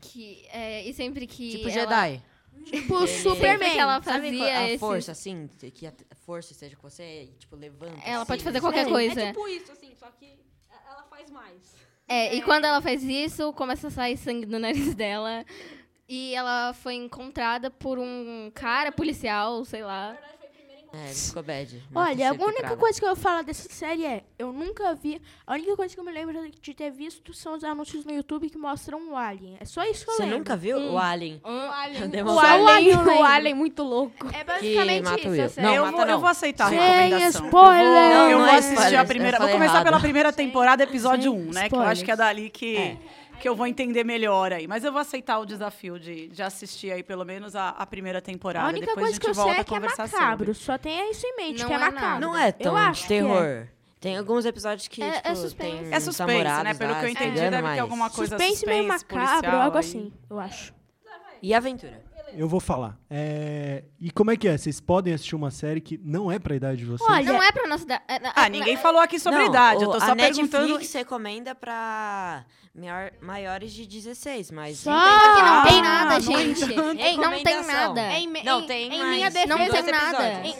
Que, 0.00 0.46
é, 0.50 0.82
e 0.84 0.92
sempre 0.94 1.26
que. 1.26 1.50
Tipo 1.50 1.68
ela- 1.68 1.80
Jedi. 1.80 2.22
Tipo 2.66 3.06
Superman. 3.08 3.58
Sempre 3.58 3.70
que 3.72 3.78
ela 3.78 4.02
fazia 4.02 4.38
qual- 4.38 4.48
a 4.48 4.68
esse- 4.68 4.78
força, 4.78 5.12
assim, 5.12 5.48
que 5.74 5.86
a 5.86 5.92
força 6.24 6.52
esteja 6.52 6.76
com 6.76 6.88
você 6.88 7.22
e, 7.24 7.26
tipo, 7.38 7.56
levanta. 7.56 8.00
Ela 8.04 8.18
assim, 8.22 8.26
pode 8.28 8.44
fazer 8.44 8.58
assim. 8.58 8.64
qualquer 8.66 8.86
coisa. 8.88 9.20
É 9.22 9.26
tipo 9.32 9.48
isso, 9.48 9.72
assim, 9.72 9.92
só 9.98 10.08
que 10.10 10.38
ela 10.86 11.02
faz 11.04 11.30
mais. 11.30 11.74
É, 12.08 12.34
e 12.34 12.42
quando 12.42 12.64
ela 12.64 12.80
faz 12.80 13.02
isso, 13.02 13.52
começa 13.52 13.88
a 13.88 13.90
sair 13.90 14.16
sangue 14.16 14.46
do 14.46 14.58
nariz 14.60 14.94
dela. 14.94 15.44
E 16.08 16.34
ela 16.34 16.74
foi 16.74 16.94
encontrada 16.94 17.70
por 17.70 17.98
um 17.98 18.50
cara 18.54 18.92
policial, 18.92 19.64
sei 19.64 19.82
lá. 19.82 20.16
É, 20.94 21.06
ele 21.06 21.14
ficou 21.14 21.42
bad. 21.42 21.82
Olha, 21.94 22.30
a 22.30 22.32
única 22.34 22.76
coisa 22.76 23.00
que 23.00 23.06
eu 23.06 23.16
falo 23.16 23.42
dessa 23.42 23.66
série 23.70 24.04
é, 24.04 24.22
eu 24.38 24.52
nunca 24.52 24.94
vi, 24.94 25.20
a 25.46 25.54
única 25.54 25.74
coisa 25.74 25.94
que 25.94 25.98
eu 25.98 26.04
me 26.04 26.12
lembro 26.12 26.38
de 26.60 26.74
ter 26.74 26.90
visto 26.90 27.32
são 27.32 27.54
os 27.54 27.64
anúncios 27.64 28.04
no 28.04 28.12
YouTube 28.12 28.50
que 28.50 28.58
mostram 28.58 29.10
o 29.10 29.16
Alien. 29.16 29.56
É 29.58 29.64
só 29.64 29.82
isso 29.84 30.04
que 30.04 30.10
eu 30.10 30.16
Você 30.16 30.22
lembro. 30.24 30.38
nunca 30.38 30.54
viu 30.54 30.76
o 30.78 30.98
Alien? 30.98 31.40
O 31.42 31.48
Alien. 31.48 32.02
O. 32.24 32.38
Alien, 32.38 32.96
o 32.96 33.04
o 33.20 33.24
Alien 33.24 33.54
muito 33.54 33.82
louco. 33.82 34.28
É 34.34 34.44
basicamente 34.44 35.08
o 35.28 35.34
isso, 35.34 35.42
a 35.42 35.48
série. 35.48 35.66
Não, 35.66 35.74
eu, 35.74 35.84
mata 35.84 35.96
vou, 35.96 36.06
não. 36.06 36.12
eu 36.12 36.20
vou 36.20 36.28
aceitar 36.28 36.66
a 36.66 36.68
recomendação. 36.68 37.46
spoiler. 37.46 37.80
Eu 37.82 37.90
vou, 37.90 37.94
Não, 38.14 38.30
eu 38.30 38.38
não 38.38 38.44
vou 38.44 38.54
é 38.54 38.58
assistir 38.58 38.74
spoiler, 38.74 38.98
a 38.98 39.02
eu 39.02 39.06
primeira. 39.06 39.38
Vou 39.38 39.48
começar 39.48 39.72
errado. 39.74 39.84
pela 39.84 40.00
primeira 40.00 40.32
temporada, 40.32 40.82
episódio 40.82 41.32
Sem 41.32 41.40
1, 41.48 41.52
né? 41.52 41.68
Que 41.68 41.74
eu 41.74 41.80
acho 41.80 42.04
que 42.04 42.10
é 42.10 42.14
spoilers. 42.14 42.18
dali 42.36 42.50
que, 42.50 42.98
que 43.42 43.48
eu 43.48 43.56
vou 43.56 43.66
entender 43.66 44.04
melhor 44.04 44.52
aí. 44.52 44.68
Mas 44.68 44.84
eu 44.84 44.92
vou 44.92 45.00
aceitar 45.00 45.40
o 45.40 45.44
desafio 45.44 45.98
de, 45.98 46.28
de 46.28 46.42
assistir 46.44 46.92
aí 46.92 47.02
pelo 47.02 47.24
menos 47.24 47.56
a, 47.56 47.70
a 47.70 47.84
primeira 47.84 48.22
temporada. 48.22 48.66
A 48.66 48.68
única 48.70 48.86
Depois 48.86 49.06
coisa 49.06 49.16
a 49.16 49.20
que 49.20 49.26
gente 49.26 49.28
eu 49.30 49.34
sei 49.34 49.42
volta 49.44 49.58
é 49.58 49.60
a 49.60 49.64
que 49.64 49.74
é 49.74 49.76
conversar 49.76 50.08
macabro. 50.08 50.54
sobre. 50.54 50.64
Só 50.64 50.78
tenha 50.78 51.10
isso 51.10 51.26
em 51.26 51.36
mente, 51.36 51.58
Não 51.60 51.66
que 51.66 51.72
é 51.72 51.76
é 51.76 51.78
macabro. 51.80 52.20
Não 52.20 52.38
é 52.38 52.52
tão 52.52 52.72
eu 52.72 52.76
acho 52.78 53.06
que 53.08 53.14
é. 53.14 53.16
terror. 53.20 53.66
Tem 53.98 54.16
alguns 54.16 54.44
episódios 54.44 54.86
que, 54.86 55.02
É- 55.02 55.06
é 55.08 55.20
tipo, 55.20 55.36
suspense. 55.36 55.76
tem 55.78 55.92
É 55.94 55.98
suspense, 56.00 56.62
né? 56.62 56.74
Pelo 56.74 56.92
lá 56.92 57.00
que 57.00 57.06
eu 57.06 57.10
entendi, 57.10 57.28
estudando, 57.30 57.50
deve 57.50 57.74
ter 57.74 57.80
alguma 57.80 58.10
coisa 58.10 58.36
Suspense 58.38 58.66
meio 58.66 58.82
suspense, 58.92 59.04
macabro, 59.16 59.40
policial 59.42 59.62
algo 59.62 59.76
aí. 59.76 59.80
assim, 59.80 60.12
eu 60.30 60.38
acho. 60.40 60.74
E 61.42 61.52
aventura? 61.52 62.00
Eu 62.36 62.48
vou 62.48 62.60
falar. 62.60 62.98
É, 63.10 63.84
E 64.00 64.10
como 64.10 64.30
é 64.30 64.36
que 64.36 64.48
é? 64.48 64.56
Vocês 64.56 64.80
podem 64.80 65.12
assistir 65.14 65.34
uma 65.34 65.50
série 65.50 65.80
que 65.80 65.98
não 66.02 66.30
é 66.32 66.38
pra 66.38 66.54
idade 66.56 66.78
de 66.78 66.84
vocês? 66.86 67.08
Olha, 67.08 67.32
Não 67.32 67.42
é 67.42 67.52
pra 67.52 67.66
nossa 67.68 67.84
idade. 67.84 68.02
Ah, 68.34 68.48
ninguém 68.48 68.76
falou 68.76 69.00
aqui 69.00 69.18
sobre 69.20 69.38
Não, 69.40 69.46
idade. 69.46 69.82
Eu 69.82 69.88
o- 69.88 69.92
tô 69.92 69.98
a 69.98 70.06
só 70.06 70.14
perguntando. 70.16 70.66
Netflix 70.68 70.92
recomenda 70.94 71.54
pra 71.54 72.44
maior- 72.74 73.12
maiores 73.20 73.72
de 73.72 73.86
16, 73.86 74.50
mas... 74.50 74.78
Só- 74.78 74.90
não 74.90 75.00
tem 75.00 75.32
Que 75.34 75.42
não 75.42 75.58
Ah, 75.58 75.66
tem 75.68 75.82
nada, 75.82 76.20
gente. 76.20 76.64
Ei, 76.70 76.76
não 76.76 76.94
tem 76.96 77.16
recomendação. 77.16 77.94
nada. 77.94 78.12
Em, 78.18 78.26
me- 78.28 78.42
Não, 78.42 78.60
em- 78.62 78.66
tem 78.66 78.92
em 78.94 78.98
mais. 78.98 79.10
minha 79.14 79.30
defesa, 79.30 79.46
Não 79.48 79.56
tem 79.58 79.82
nada. 79.92 80.28
episódios. 80.38 80.56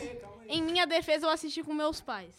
Em, 0.47 0.57
em 0.57 0.61
minha 0.61 0.85
defesa, 0.85 1.25
eu 1.25 1.29
assisti 1.31 1.63
com 1.63 1.73
meus 1.73 1.99
pais. 2.01 2.29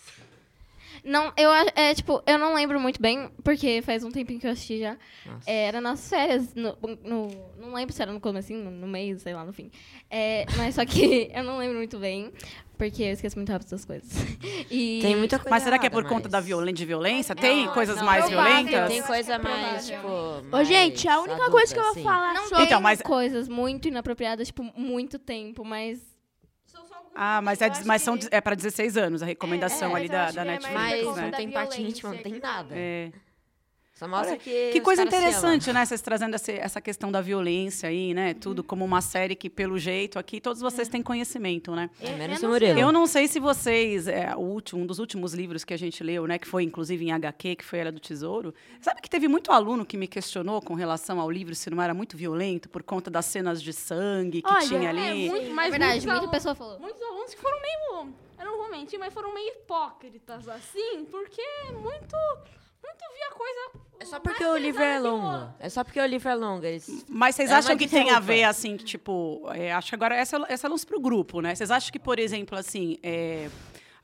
Não, 1.05 1.33
eu 1.37 1.51
é 1.53 1.95
tipo, 1.95 2.23
eu 2.27 2.39
não 2.39 2.55
lembro 2.55 2.81
muito 2.81 3.01
bem, 3.01 3.29
porque 3.43 3.83
faz 3.83 4.03
um 4.03 4.11
tempinho 4.11 4.41
que 4.41 4.47
eu 4.47 4.51
assisti 4.53 4.79
já. 4.81 4.97
Nossa. 5.27 5.51
É, 5.51 5.67
era 5.67 5.81
nas 5.81 6.09
férias, 6.09 6.55
no, 6.55 6.77
no- 7.05 7.31
não 7.59 7.75
lembro 7.75 7.93
se 7.95 8.01
era 8.01 8.11
no 8.11 8.19
comecinho, 8.21 8.65
no, 8.65 8.71
no 8.71 8.87
meio, 8.87 9.19
sei 9.19 9.35
lá, 9.35 9.45
no 9.45 9.53
fim. 9.53 9.71
É, 10.11 10.47
mas 10.57 10.75
só 10.77 10.85
que 10.87 11.31
eu 11.35 11.45
não 11.45 11.59
lembro 11.59 11.77
muito 11.77 11.99
bem, 11.99 12.33
porque 12.79 13.03
eu 13.03 13.13
esqueço 13.13 13.37
muito 13.37 13.53
rápido 13.53 13.69
das 13.71 13.85
coisas. 13.85 14.11
E 14.71 15.01
Tem 15.03 15.15
muita 15.15 15.39
coisa 15.39 15.51
Mas 15.51 15.63
será 15.63 15.79
que 15.79 15.87
é 15.87 15.91
por 15.91 16.05
conta 16.05 16.23
mas- 16.25 16.33
da 16.33 16.41
violen 16.41 16.73
de 16.75 16.85
violência? 16.87 17.35
Tem 17.35 17.69
coisas 17.69 17.97
Não, 17.99 18.05
mais 18.05 18.29
violentas? 18.29 18.89
Tem 18.89 19.03
coisa 19.03 19.39
mais, 19.39 19.87
tipo... 19.87 20.09
Ô, 20.51 20.65
gente, 20.65 21.07
a 21.07 21.21
única 21.21 21.51
coisa 21.51 21.73
que 21.75 21.79
eu 21.79 21.95
vou 21.95 22.03
falar 22.03 22.33
não 22.35 22.49
sobre... 22.49 22.65
Então, 22.65 22.81
mas- 22.81 23.03
coisas 23.03 23.47
muito 23.47 23.89
inapropriadas, 23.89 24.47
tipo, 24.49 24.63
muito 24.75 25.19
tempo, 25.19 25.65
mas 25.65 26.01
Ah, 27.15 27.41
mas, 27.41 27.61
é, 27.61 27.71
mas 27.85 28.03
são, 28.03 28.19
é 28.31 28.41
para 28.41 28.57
16 28.57 28.97
anos 28.97 29.23
a 29.23 29.27
recomendação 29.27 29.97
É, 29.97 30.01
ali 30.01 30.09
mas 30.09 30.31
eu 30.31 30.35
da, 30.35 30.45
da 30.45 30.59
que 30.59 30.67
é 30.67 30.71
mais 30.71 30.91
Netflix. 30.91 31.07
Mas 31.07 31.17
não 31.17 31.23
né? 31.25 31.31
da 31.31 31.37
tem 31.37 31.51
parte 31.51 31.83
íntima, 31.83 32.13
não 32.13 32.23
tem 32.23 32.33
que 32.35 32.41
nada. 32.41 32.75
É. 32.77 33.13
Só 33.95 34.09
mostra 34.09 34.31
Olha, 34.33 34.39
que 34.41 34.73
Que 34.73 34.81
coisa 34.81 35.05
interessante, 35.05 35.73
né? 35.73 35.85
Vocês 35.87 36.03
trazendo 36.03 36.35
esse- 36.35 36.51
essa 36.59 36.81
questão 36.81 37.13
da 37.13 37.21
violência 37.21 37.89
aí, 37.89 38.13
né? 38.13 38.35
Tudo 38.35 38.65
como 38.65 38.85
uma 38.85 39.01
série 39.01 39.37
que, 39.37 39.49
pelo 39.49 39.79
jeito, 39.79 40.19
aqui 40.19 40.41
todos 40.41 40.61
vocês 40.61 40.89
têm 40.89 41.01
conhecimento, 41.01 41.71
né? 41.77 41.89
É, 42.01 42.11
menos 42.17 42.39
Eu 42.39 42.41
o 42.41 42.43
não 42.43 42.51
Murilo. 42.51 42.81
Eu 42.81 42.91
não 42.93 43.07
sei 43.07 43.29
se 43.29 43.39
vocês, 43.39 44.09
é, 44.09 44.35
o 44.35 44.41
último, 44.41 44.83
um 44.83 44.87
dos 44.87 44.99
últimos 44.99 45.33
livros 45.33 45.63
que 45.63 45.73
a 45.73 45.77
gente 45.77 46.03
leu, 46.03 46.27
né, 46.27 46.39
que 46.39 46.49
foi 46.49 46.65
inclusive 46.65 47.05
em 47.05 47.13
HQ, 47.13 47.55
que 47.55 47.65
foi 47.65 47.79
Era 47.79 47.93
do 47.93 48.01
Tesouro, 48.01 48.53
sabe 48.81 49.01
que 49.01 49.09
teve 49.09 49.29
muito 49.29 49.53
aluno 49.53 49.87
que 49.87 49.97
me 49.97 50.09
questionou 50.09 50.61
com 50.61 50.75
relação 50.75 51.21
ao 51.21 51.31
livro 51.31 51.55
se 51.55 51.71
não 51.71 51.81
era 51.81 51.95
muito 51.95 52.17
violento 52.17 52.69
por 52.69 52.83
conta 52.83 53.09
das 53.13 53.27
cenas 53.27 53.63
de 53.63 53.73
sangue 53.73 54.43
que 54.43 54.53
Olha, 54.53 54.67
tinha 54.67 54.89
é 54.89 54.89
ali. 54.89 55.29
muito, 55.31 55.47
é 55.47 55.51
mas 55.51 55.71
verdade, 55.71 56.05
muita 56.05 56.27
pessoa 56.29 56.55
falou. 56.57 56.81
Muitos 56.81 57.01
alunos 57.01 57.33
que 57.33 57.41
foram 57.41 57.59
meio. 57.63 58.13
Eu 58.41 58.45
não 58.45 58.57
vou 58.59 58.71
mentir, 58.73 58.99
mas 58.99 59.15
foram 59.15 59.33
meio 59.33 59.53
hipócritas, 59.53 60.49
assim, 60.49 61.05
porque 61.09 61.41
muito. 61.81 62.17
Muito 62.85 63.05
via 63.15 63.31
coisa. 63.31 63.85
É 64.01 64.05
só 64.05 64.21
porque 64.21 64.45
o 64.45 64.57
livro 64.57 64.83
é 64.83 64.99
longo. 64.99 65.55
É 65.59 65.69
só 65.69 65.83
porque 65.83 66.01
o 66.01 66.07
livro 66.07 66.29
é 66.29 66.35
longo. 66.35 66.65
Eles... 66.65 67.05
Mas 67.09 67.35
vocês 67.35 67.51
É 67.51 67.55
acham 67.55 67.77
que 67.77 67.89
tem 67.89 68.11
a 68.11 68.21
ver, 68.21 68.45
assim, 68.45 68.77
que, 68.77 68.85
tipo, 68.85 69.43
é, 69.55 69.73
acho 69.73 69.89
que 69.89 69.95
agora 69.95 70.15
essa, 70.15 70.45
essa 70.49 70.67
é 70.67 70.71
luz 70.71 70.85
pro 70.85 71.01
grupo, 71.01 71.41
né? 71.41 71.55
Vocês 71.55 71.71
acham 71.71 71.91
que, 71.91 71.99
por 71.99 72.19
exemplo, 72.19 72.59
assim, 72.59 72.99
é, 73.03 73.49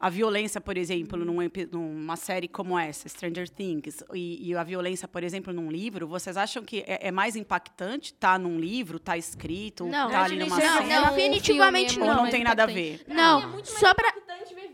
a 0.01 0.09
violência, 0.09 0.59
por 0.63 0.79
exemplo, 0.79 1.23
num 1.23 1.37
numa 1.71 2.17
série 2.17 2.49
como 2.49 2.79
essa, 2.79 3.07
Stranger 3.07 3.51
Things, 3.51 4.03
e, 4.15 4.49
e 4.49 4.57
a 4.57 4.65
violência, 4.65 5.07
por 5.07 5.23
exemplo, 5.23 5.53
num 5.53 5.71
livro, 5.71 6.09
vocês 6.09 6.39
acham 6.39 6.65
que 6.65 6.83
é, 6.87 7.09
é 7.09 7.11
mais 7.11 7.37
impactante 7.37 8.15
tá 8.15 8.39
num 8.39 8.59
livro, 8.59 8.99
tá 8.99 9.19
escrito, 9.19 9.85
Não, 9.85 10.11
tá 10.11 10.23
ali 10.23 10.39
numa 10.39 10.57
não, 10.59 10.79
cena? 10.79 11.01
não, 11.03 11.15
definitivamente 11.15 11.99
é 11.99 12.03
Ou 12.03 12.09
não. 12.09 12.25
não 12.25 12.31
tem 12.31 12.43
nada 12.43 12.63
a 12.63 12.67
ver? 12.67 13.05
Não, 13.07 13.43
É 13.43 13.47
muito 13.47 13.71
mais 13.71 13.79
só 13.79 13.93
pra... 13.93 14.11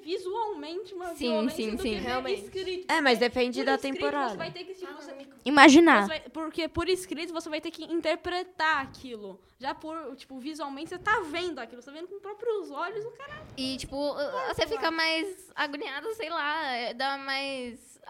visualmente 0.06 0.94
uma 0.94 1.08
Sim, 1.08 1.16
violência 1.30 1.56
sim, 1.64 1.76
do 1.76 1.82
sim. 1.82 1.88
que 1.90 1.94
Realmente. 1.96 2.44
escrito. 2.44 2.92
É, 2.92 3.00
mas 3.00 3.18
depende 3.18 3.58
Por 3.58 3.66
da 3.66 3.74
escrito, 3.74 3.94
temporada. 3.94 4.30
Você 4.30 4.36
vai 4.36 4.50
ter 4.52 4.64
que, 4.64 4.74
tipo, 4.74 4.92
você- 4.94 5.16
Imaginar. 5.44 6.02
você 6.02 6.08
vai- 6.08 6.20
porque 6.30 6.68
por 6.68 6.88
escrito 6.88 7.32
você 7.32 7.48
vai 7.48 7.60
ter 7.60 7.70
que 7.72 7.84
interpretar 7.84 8.82
aquilo. 8.82 9.40
Já 9.58 9.74
por, 9.74 10.14
tipo, 10.16 10.38
visualmente 10.38 10.90
você 10.90 10.98
tá 10.98 11.20
vendo 11.20 11.58
aquilo, 11.58 11.82
você 11.82 11.90
tá 11.90 11.96
vendo 11.96 12.08
com 12.08 12.14
os 12.14 12.22
próprios 12.22 12.70
olhos 12.70 13.04
o 13.04 13.10
cara. 13.12 13.42
E, 13.56 13.76
tipo, 13.78 14.14
você 14.54 14.66
fica 14.66 14.90
mais 14.90 15.50
agoniado, 15.54 16.12
sei 16.14 16.30
lá, 16.30 16.66
é, 16.72 16.94
dá 16.94 17.18
mais. 17.18 18.00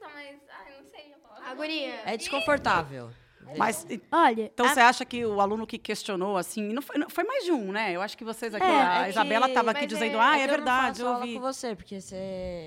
Dá 0.00 0.08
mais. 0.08 0.40
Ai, 0.48 0.78
não 0.78 0.84
sei 0.88 1.12
a 1.12 1.18
palavra. 1.18 1.50
Agonia. 1.50 2.00
É 2.06 2.16
desconfortável. 2.16 3.10
Mas, 3.56 3.86
Olha, 4.12 4.50
então 4.52 4.66
a- 4.66 4.68
você 4.74 4.80
acha 4.80 5.04
que 5.04 5.24
o 5.24 5.40
aluno 5.40 5.66
que 5.66 5.78
questionou, 5.78 6.36
assim, 6.36 6.62
não 6.72 6.82
foi, 6.82 6.98
não- 6.98 7.08
foi 7.08 7.24
mais 7.24 7.44
de 7.44 7.52
um, 7.52 7.72
né? 7.72 7.92
Eu 7.92 8.02
acho 8.02 8.16
que 8.16 8.24
vocês 8.24 8.54
aqui, 8.54 8.64
É, 8.66 8.68
a 8.82 9.06
É 9.06 9.10
Isabela 9.10 9.46
estava 9.48 9.70
aqui 9.70 9.80
mas 9.82 9.88
dizendo, 9.88 10.16
é- 10.16 10.20
ah, 10.20 10.32
é 10.32 10.34
é, 10.34 10.36
que 10.38 10.42
eu 10.44 10.48
não 10.48 10.54
verdade, 10.56 10.86
faço 10.88 11.02
eu 11.02 11.06
aula 11.08 11.18
ouvi. 11.20 11.34
com 11.34 11.40
você, 11.40 11.74
porque 11.76 12.00
você 12.00 12.16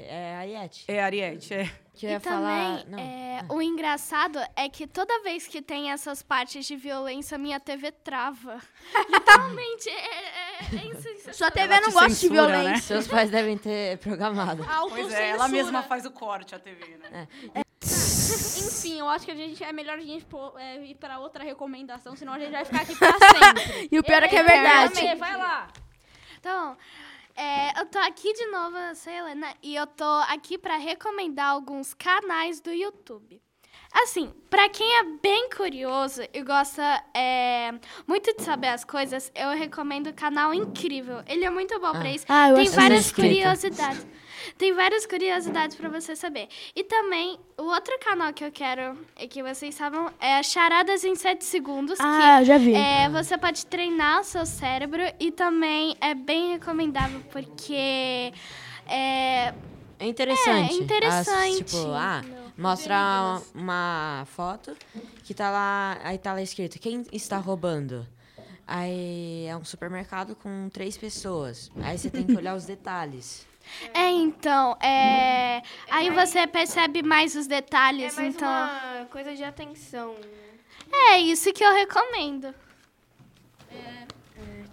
é 0.08 0.36
a 0.36 0.39
Ariete. 0.39 0.86
É, 0.88 1.04
Ariete, 1.04 1.54
é. 1.54 1.72
Que 1.94 2.06
eu 2.06 2.10
E 2.10 2.13
ia 2.13 2.20
também, 2.22 2.39
falar... 2.39 2.86
Não. 2.88 2.98
é, 3.00 3.46
o 3.50 3.62
engraçado 3.62 4.39
é 4.56 4.70
que 4.70 4.88
toda 4.88 5.22
vez 5.24 5.46
que 5.46 5.62
tem 5.62 5.91
essas 5.91 6.24
partes 6.24 6.65
de 6.65 6.76
violência, 6.78 7.38
minha 7.38 7.60
TV 7.60 7.91
trava. 7.91 8.60
Literalmente, 9.10 9.89
é, 9.89 9.94
é, 9.94 11.28
é. 11.30 11.34
Sua 11.34 11.52
TV 11.52 11.67
Ela 11.74 11.82
não 11.82 11.91
gosta 11.91 12.10
de 12.10 12.15
censura, 12.15 12.48
né? 12.48 12.58
violência. 12.63 12.82
Seus 12.96 13.08
pais 13.08 13.30
devem 13.30 13.58
ter 13.58 13.98
programado. 14.00 14.65
Pois 14.89 15.12
é, 15.13 15.30
ela 15.32 15.48
mesma 15.50 15.84
faz 15.84 16.06
o 16.06 16.12
corte, 16.12 16.56
a 16.56 16.60
TV, 16.60 16.98
né? 17.12 17.28
Enfim, 18.34 19.00
eu 19.00 19.10
acho 19.10 19.26
que 19.26 19.32
a 19.32 19.36
gente 19.36 19.63
é 19.63 19.72
melhor 19.74 19.98
a 19.98 20.02
gente 20.02 20.26
pô- 20.26 20.58
é, 20.58 20.84
ir 20.86 20.96
pra 20.96 21.20
outra 21.20 21.44
recomendação, 21.44 22.15
senão 22.15 22.34
a 22.34 22.39
gente 22.39 22.52
vai 22.52 22.65
ficar 22.65 22.82
aqui 22.82 22.96
pra 22.96 23.12
sempre. 23.13 23.89
E 23.91 24.00
o 24.00 24.04
pior 24.04 24.24
é 24.24 24.28
que 24.28 24.36
é 24.36 24.44
verdade. 24.44 25.15
Vai 25.17 25.38
lá. 25.38 25.67
Então, 26.39 26.78
é, 27.36 27.80
eu 27.80 27.86
tô 27.86 28.00
aqui 28.00 28.34
de 28.34 28.46
novo, 28.48 28.78
eu 28.78 28.96
sou 28.96 29.12
a 29.12 29.15
Helena, 29.15 29.48
e 29.62 29.76
eu 29.76 29.86
tô 29.88 30.04
aqui 30.30 30.58
pra 30.58 30.78
recomendar 30.78 31.50
alguns 31.50 31.94
canais 31.94 32.60
do 32.60 32.72
YouTube. 32.72 33.41
Assim, 33.94 34.34
pra 34.50 34.70
quem 34.70 34.89
é 35.00 35.04
bem 35.22 35.50
curioso 35.50 36.22
e 36.34 36.41
gosta 36.44 36.82
é, 37.13 37.74
muito 38.08 38.34
de 38.36 38.41
saber 38.41 38.70
as 38.70 38.86
coisas, 38.86 39.30
eu 39.36 39.50
recomendo 39.50 40.08
o 40.08 40.13
canal 40.13 40.54
Incrível. 40.54 41.22
Ele 41.28 41.44
é 41.44 41.50
muito 41.50 41.78
bom 41.80 41.91
pra 41.91 42.10
isso. 42.10 42.26
Ah, 42.30 42.50
eu 42.50 42.56
Tem 42.56 42.70
várias 42.70 43.12
curiosidades. 43.12 44.08
Tem 44.62 44.76
várias 44.76 45.08
curiosidades 45.08 45.76
pra 45.76 45.89
você 45.89 46.15
saber. 46.15 46.47
E 46.76 46.84
também, 46.84 47.39
o 47.58 47.63
outro 47.63 47.97
canal 47.97 48.32
que 48.32 48.45
eu 48.45 48.52
quero 48.52 48.95
e 49.19 49.28
que 49.28 49.41
vocês 49.41 49.74
saibam 49.74 50.12
é 50.19 50.43
Charadas 50.43 51.04
em 51.04 51.15
7 51.15 51.43
Segundos. 51.43 52.00
Ah, 52.00 52.38
que, 52.38 52.45
já 52.45 52.60
vi. 52.60 52.76
É, 52.76 53.10
você 53.10 53.39
pode 53.39 53.65
treinar 53.65 54.21
o 54.21 54.24
seu 54.24 54.45
cérebro 54.45 55.02
e 55.19 55.32
também 55.32 55.97
é 56.00 56.13
bem 56.13 56.52
recomendável 56.52 57.21
porque 57.32 58.32
é, 58.86 59.52
É 59.97 60.06
interessante. 60.06 60.74
É, 60.76 60.78
interessante. 60.78 61.63
As, 61.63 61.71
tipo, 61.71 61.91
ah, 61.93 62.21
mostra 62.56 62.93
uma, 62.93 63.41
uma 63.56 64.26
foto 64.28 64.78
que 65.24 65.34
tá 65.34 65.50
lá, 65.50 65.97
aí 66.04 66.19
tá 66.19 66.34
lá 66.34 66.41
escrito, 66.43 66.78
quem 66.78 67.04
está 67.12 67.38
roubando? 67.38 68.06
Aí 68.67 69.47
é 69.47 69.58
um 69.58 69.65
supermercado 69.65 70.36
com 70.36 70.69
três 70.69 70.95
pessoas. 70.95 71.71
Aí 71.82 71.97
você 71.97 72.12
tem 72.12 72.28
que 72.28 72.38
olhar 72.38 72.56
os 72.56 72.65
detalhes. 72.69 73.50
É, 73.93 74.10
então, 74.10 74.78
é, 74.82 75.62
aí 75.89 76.10
você 76.10 76.45
percebe 76.45 77.02
mais 77.02 77.36
os 77.36 77.47
detalhes, 77.47 78.17
É 78.17 78.21
mais 78.21 78.36
então. 78.36 78.47
uma 78.47 79.06
coisa 79.10 79.36
de 79.36 79.43
atenção. 79.43 80.15
É 80.93 81.19
isso 81.19 81.52
que 81.54 81.63
eu 81.63 81.74
recomendo. 81.74 82.54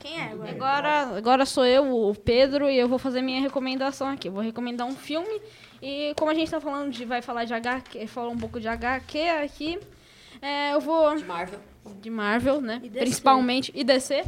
Quem 0.00 0.20
é 0.20 0.30
agora? 0.30 0.50
Agora, 0.50 1.16
agora 1.16 1.46
sou 1.46 1.64
eu, 1.66 2.08
o 2.08 2.14
Pedro, 2.14 2.68
e 2.70 2.78
eu 2.78 2.88
vou 2.88 2.98
fazer 2.98 3.20
minha 3.20 3.40
recomendação 3.40 4.08
aqui. 4.08 4.28
Eu 4.28 4.32
vou 4.32 4.42
recomendar 4.42 4.86
um 4.86 4.94
filme. 4.94 5.40
E 5.82 6.14
como 6.16 6.30
a 6.30 6.34
gente 6.34 6.50
tá 6.50 6.60
falando 6.60 6.90
de. 6.90 7.04
Vai 7.04 7.20
falar 7.22 7.44
de 7.44 7.54
HQ, 7.54 8.06
falar 8.06 8.28
um 8.30 8.38
pouco 8.38 8.60
de 8.60 8.68
HQ 8.68 9.18
aqui. 9.28 9.78
é, 10.40 10.74
eu 10.74 10.80
vou. 10.80 11.16
De 11.16 11.24
Marvel. 11.24 11.60
De 12.00 12.10
Marvel, 12.10 12.60
né? 12.60 12.78
DC. 12.82 12.98
Principalmente. 12.98 13.72
E 13.74 13.82
DC. 13.84 14.24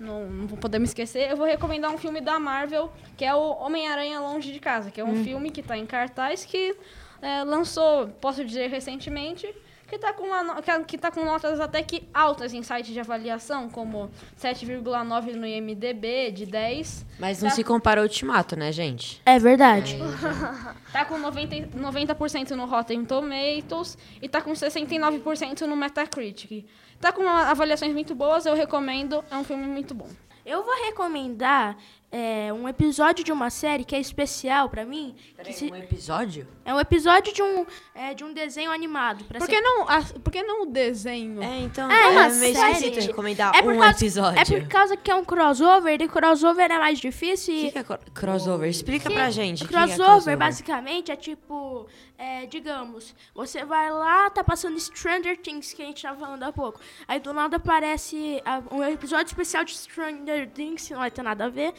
Não, 0.00 0.26
não 0.26 0.46
vou 0.46 0.56
poder 0.58 0.78
me 0.78 0.84
esquecer. 0.84 1.30
Eu 1.30 1.36
vou 1.36 1.46
recomendar 1.46 1.90
um 1.92 1.98
filme 1.98 2.20
da 2.20 2.38
Marvel, 2.38 2.92
que 3.16 3.24
é 3.24 3.34
o 3.34 3.56
Homem-Aranha 3.60 4.20
Longe 4.20 4.52
de 4.52 4.60
Casa, 4.60 4.90
que 4.90 5.00
é 5.00 5.04
um 5.04 5.12
Hum. 5.20 5.24
filme 5.24 5.50
que 5.50 5.62
tá 5.62 5.76
em 5.76 5.86
cartaz 5.86 6.44
que 6.44 6.76
é, 7.20 7.42
lançou, 7.42 8.06
posso 8.20 8.44
dizer, 8.44 8.68
recentemente. 8.70 9.52
Que 9.88 9.98
tá, 9.98 10.12
com 10.12 10.24
uma, 10.24 10.60
que- 10.60 10.84
que 10.84 10.98
tá 10.98 11.10
com 11.10 11.24
notas 11.24 11.58
até 11.58 11.82
que 11.82 12.06
altas 12.12 12.52
em 12.52 12.62
sites 12.62 12.92
de 12.92 13.00
avaliação, 13.00 13.70
como 13.70 14.10
7,9 14.36 15.32
no 15.34 15.46
IMDB, 15.46 16.30
de 16.30 16.44
10. 16.44 17.06
Mas 17.18 17.42
não 17.42 17.48
Tá- 17.48 17.54
se 17.56 17.64
compara 17.64 18.00
ao 18.00 18.04
Ultimato, 18.04 18.54
né, 18.54 18.70
gente? 18.70 19.20
É 19.24 19.38
verdade. 19.38 19.96
Tá 20.92 21.04
com 21.06 21.18
90, 21.18 21.54
e- 21.56 21.66
90% 21.66 22.50
no 22.50 22.66
Rotten 22.66 23.04
Tomatoes 23.04 23.96
e 24.22 24.28
tá 24.28 24.40
com 24.42 24.52
69% 24.54 25.62
no 25.66 25.74
Metacritic. 25.76 26.66
Tá 27.00 27.12
com 27.12 27.26
avaliações 27.28 27.92
muito 27.92 28.14
boas, 28.14 28.44
eu 28.46 28.54
recomendo, 28.54 29.24
é 29.30 29.36
um 29.36 29.44
filme 29.44 29.64
muito 29.66 29.94
bom. 29.94 30.08
Eu 30.44 30.64
vou 30.64 30.74
recomendar 30.86 31.76
é, 32.10 32.50
um 32.54 32.66
episódio 32.66 33.22
de 33.22 33.30
uma 33.30 33.50
série 33.50 33.84
que 33.84 33.94
é 33.94 34.00
especial 34.00 34.70
pra 34.70 34.82
mim. 34.86 35.14
que 35.44 35.52
se- 35.52 35.70
Um 35.70 35.76
episódio? 35.76 36.48
É 36.64 36.72
um 36.74 36.80
episódio 36.80 37.34
de 37.34 37.42
um, 37.42 37.66
é, 37.94 38.14
de 38.14 38.24
um 38.24 38.32
desenho 38.32 38.70
animado. 38.70 39.24
Pra 39.24 39.38
Por 39.38 39.44
ser- 39.44 39.52
que 39.52 39.60
não, 39.60 39.82
a- 39.86 40.02
por 40.24 40.30
que 40.32 40.42
não 40.42 40.62
o 40.62 40.66
desenho? 40.66 41.42
É, 41.42 41.58
então, 41.60 41.90
É, 41.90 42.06
uma 42.06 42.24
é 42.24 42.28
meio 42.30 42.56
série. 42.56 42.72
esquisito 42.72 43.06
recomendar 43.08 43.54
É 43.54 43.60
por 43.62 43.74
um 43.74 43.78
causa- 43.78 43.90
episódio. 43.98 44.40
É 44.40 44.44
por 44.60 44.68
causa 44.68 44.96
que 44.96 45.10
é 45.10 45.14
um 45.14 45.24
crossover, 45.24 46.00
e 46.00 46.08
crossover 46.08 46.70
é 46.72 46.78
mais 46.78 46.98
difícil. 46.98 47.54
E... 47.54 47.58
O 47.58 47.64
que 47.66 47.72
que 47.72 47.78
é 47.78 47.84
cro- 47.84 47.98
crossover? 48.14 48.70
Explica 48.70 49.10
pra 49.10 49.28
gente. 49.30 49.64
é 49.64 49.66
Crossover, 49.66 49.96
crossover, 49.98 50.36
basicamente, 50.38 51.12
é 51.12 51.16
tipo, 51.16 51.86
é, 52.18 52.46
digamos, 52.46 53.14
você 53.32 53.64
vai 53.64 53.92
lá, 53.92 54.28
tá 54.28 54.42
passando 54.42 54.78
Stranger 54.78 55.40
Things, 55.40 55.72
que 55.72 55.80
a 55.80 55.84
gente 55.84 56.02
tava 56.02 56.18
falando 56.18 56.42
há 56.42 56.52
pouco. 56.52 56.80
Aí 57.06 57.20
do 57.20 57.32
nada 57.32 57.58
aparece 57.58 58.42
ah, 58.44 58.60
um 58.72 58.82
episódio 58.82 59.28
especial 59.28 59.64
de 59.64 59.76
Stranger 59.76 60.50
Things, 60.50 60.88
que 60.88 60.92
não 60.92 61.00
vai 61.00 61.12
ter 61.12 61.22
nada 61.22 61.44
a 61.44 61.48
ver, 61.48 61.72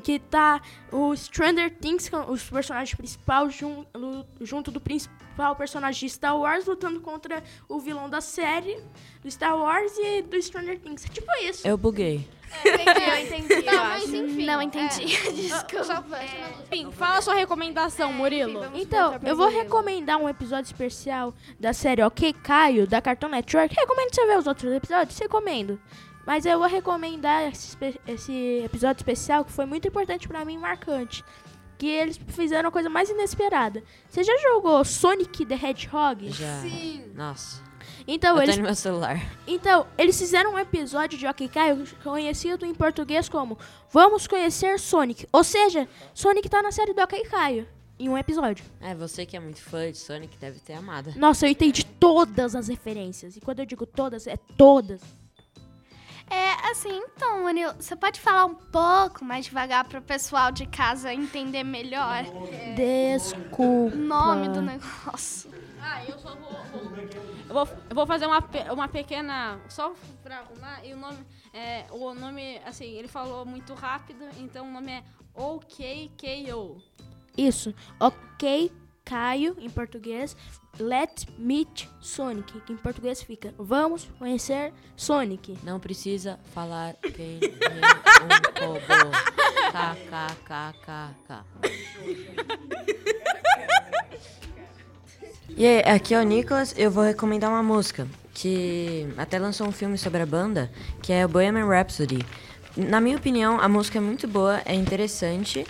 que 0.00 0.20
tá 0.20 0.62
o 0.92 1.14
Stranger 1.16 1.76
Things, 1.76 2.08
com 2.08 2.30
os 2.30 2.48
personagens 2.48 2.94
principais, 2.94 3.58
junto 4.40 4.70
do 4.70 4.80
principal 4.80 5.56
personagem 5.56 6.06
de 6.06 6.14
Star 6.14 6.38
Wars, 6.38 6.66
lutando 6.66 7.00
contra 7.00 7.42
o 7.68 7.80
vilão 7.80 8.08
da 8.08 8.20
série 8.20 8.80
do 9.22 9.30
Star 9.30 9.58
Wars 9.58 9.92
e 9.98 10.22
do 10.22 10.40
Stranger 10.40 10.78
Things. 10.78 11.04
É 11.04 11.08
tipo 11.08 11.32
isso. 11.42 11.66
Eu 11.66 11.76
buguei. 11.76 12.28
Entendi, 12.64 13.00
eu 13.08 13.16
entendi. 13.38 13.66
Não, 13.66 13.72
eu 13.72 13.78
mas 13.84 14.02
acho. 14.04 14.16
enfim. 14.16 14.44
Não 14.46 14.62
entendi. 14.62 15.06
Desculpa. 15.32 16.18
Enfim, 16.70 16.90
fala 16.92 17.20
sua 17.22 17.34
recomendação, 17.34 18.12
Murilo. 18.12 18.64
Então, 18.74 19.18
eu 19.24 19.36
vou 19.36 19.48
recomendar 19.48 20.18
um 20.18 20.28
episódio 20.28 20.66
especial 20.66 21.34
da 21.58 21.72
série 21.72 22.02
Ok 22.02 22.32
Caio, 22.32 22.86
da 22.86 23.00
Cartoon 23.00 23.28
Network. 23.28 23.74
Recomendo 23.74 24.14
você 24.14 24.26
ver 24.26 24.38
os 24.38 24.46
outros 24.46 24.72
episódios, 24.72 25.18
recomendo. 25.18 25.80
Mas 26.26 26.44
eu 26.44 26.58
vou 26.58 26.68
recomendar 26.68 27.48
esse, 27.48 27.76
esse 28.06 28.62
episódio 28.64 29.00
especial 29.00 29.44
que 29.44 29.52
foi 29.52 29.64
muito 29.66 29.88
importante 29.88 30.28
pra 30.28 30.44
mim, 30.44 30.58
marcante. 30.58 31.24
Que 31.78 31.86
eles 31.88 32.20
fizeram 32.28 32.68
a 32.68 32.72
coisa 32.72 32.90
mais 32.90 33.08
inesperada. 33.08 33.82
Você 34.08 34.22
já 34.22 34.36
jogou 34.38 34.84
Sonic 34.84 35.46
the 35.46 35.54
Hedgehog? 35.54 36.28
Já. 36.30 36.62
Nossa. 37.14 37.62
Então, 38.12 38.36
eu 38.36 38.42
eles, 38.42 38.56
tenho 38.56 38.66
meu 38.66 38.74
celular. 38.74 39.20
então, 39.46 39.86
eles 39.96 40.18
fizeram 40.18 40.54
um 40.54 40.58
episódio 40.58 41.16
de 41.16 41.26
Ok 41.28 41.46
Caio 41.48 41.84
conhecido 42.02 42.66
em 42.66 42.74
português 42.74 43.28
como 43.28 43.56
Vamos 43.88 44.26
Conhecer 44.26 44.80
Sonic. 44.80 45.28
Ou 45.32 45.44
seja, 45.44 45.88
Sonic 46.12 46.48
tá 46.48 46.60
na 46.60 46.72
série 46.72 46.92
do 46.92 47.00
Ok 47.00 47.22
Caio. 47.26 47.68
Em 48.00 48.08
um 48.08 48.18
episódio. 48.18 48.64
É, 48.80 48.94
você 48.96 49.24
que 49.24 49.36
é 49.36 49.40
muito 49.40 49.60
fã 49.62 49.92
de 49.92 49.98
Sonic 49.98 50.36
deve 50.38 50.58
ter 50.58 50.72
amado. 50.72 51.12
Nossa, 51.14 51.46
eu 51.46 51.50
entendi 51.50 51.84
todas 51.84 52.56
as 52.56 52.66
referências. 52.66 53.36
E 53.36 53.40
quando 53.40 53.60
eu 53.60 53.66
digo 53.66 53.86
todas, 53.86 54.26
é 54.26 54.36
todas. 54.56 55.00
É, 56.28 56.70
assim, 56.70 56.90
então, 56.96 57.42
Murilo, 57.42 57.74
você 57.78 57.94
pode 57.94 58.18
falar 58.18 58.44
um 58.44 58.54
pouco 58.54 59.24
mais 59.24 59.44
devagar 59.44 59.84
pro 59.84 60.00
pessoal 60.00 60.50
de 60.50 60.64
casa 60.66 61.12
entender 61.12 61.62
melhor 61.62 62.24
Desculpa. 62.74 63.62
o 63.62 63.90
nome 63.96 64.48
do 64.48 64.62
negócio. 64.62 65.50
Ah, 65.80 66.02
eu 66.04 66.18
só 66.18 66.34
vou. 66.36 66.52
vou- 66.72 67.29
eu, 67.50 67.54
vou 67.54 67.68
eu 67.90 67.96
vou 67.96 68.06
fazer 68.06 68.26
uma, 68.26 68.38
uma 68.72 68.88
pequena. 68.88 69.60
Só 69.68 69.92
pra 70.22 70.38
arrumar. 70.38 70.84
E 70.84 70.94
o 70.94 70.96
nome. 70.96 71.18
É, 71.52 71.84
o 71.90 72.14
nome, 72.14 72.60
assim, 72.64 72.96
ele 72.96 73.08
falou 73.08 73.44
muito 73.44 73.74
rápido, 73.74 74.24
então 74.38 74.68
o 74.68 74.72
nome 74.72 74.92
é 74.92 75.02
OKKO. 75.34 76.80
Isso. 77.36 77.74
Ok, 77.98 78.72
Caio, 79.04 79.56
em 79.58 79.68
português. 79.68 80.36
Let's 80.78 81.26
meet 81.36 81.88
Sonic, 82.00 82.60
que 82.60 82.72
em 82.72 82.76
português 82.76 83.20
fica 83.20 83.52
Vamos 83.58 84.04
conhecer 84.18 84.72
Sonic. 84.96 85.58
Não 85.64 85.80
precisa 85.80 86.38
falar 86.54 86.94
quem 86.94 87.40
é 87.42 88.64
um 88.64 88.74
robô. 88.74 89.10
KKKKK. 89.72 91.44
E 95.60 95.66
aí, 95.66 95.80
aqui 95.80 96.14
é 96.14 96.18
o 96.18 96.22
Nicolas, 96.22 96.74
eu 96.78 96.90
vou 96.90 97.04
recomendar 97.04 97.50
uma 97.50 97.62
música 97.62 98.08
que 98.32 99.06
até 99.18 99.38
lançou 99.38 99.68
um 99.68 99.70
filme 99.70 99.98
sobre 99.98 100.22
a 100.22 100.24
banda, 100.24 100.72
que 101.02 101.12
é 101.12 101.26
o 101.26 101.28
Bohemian 101.28 101.66
Rhapsody. 101.66 102.24
Na 102.74 102.98
minha 102.98 103.18
opinião, 103.18 103.60
a 103.60 103.68
música 103.68 103.98
é 103.98 104.00
muito 104.00 104.26
boa, 104.26 104.62
é 104.64 104.74
interessante, 104.74 105.66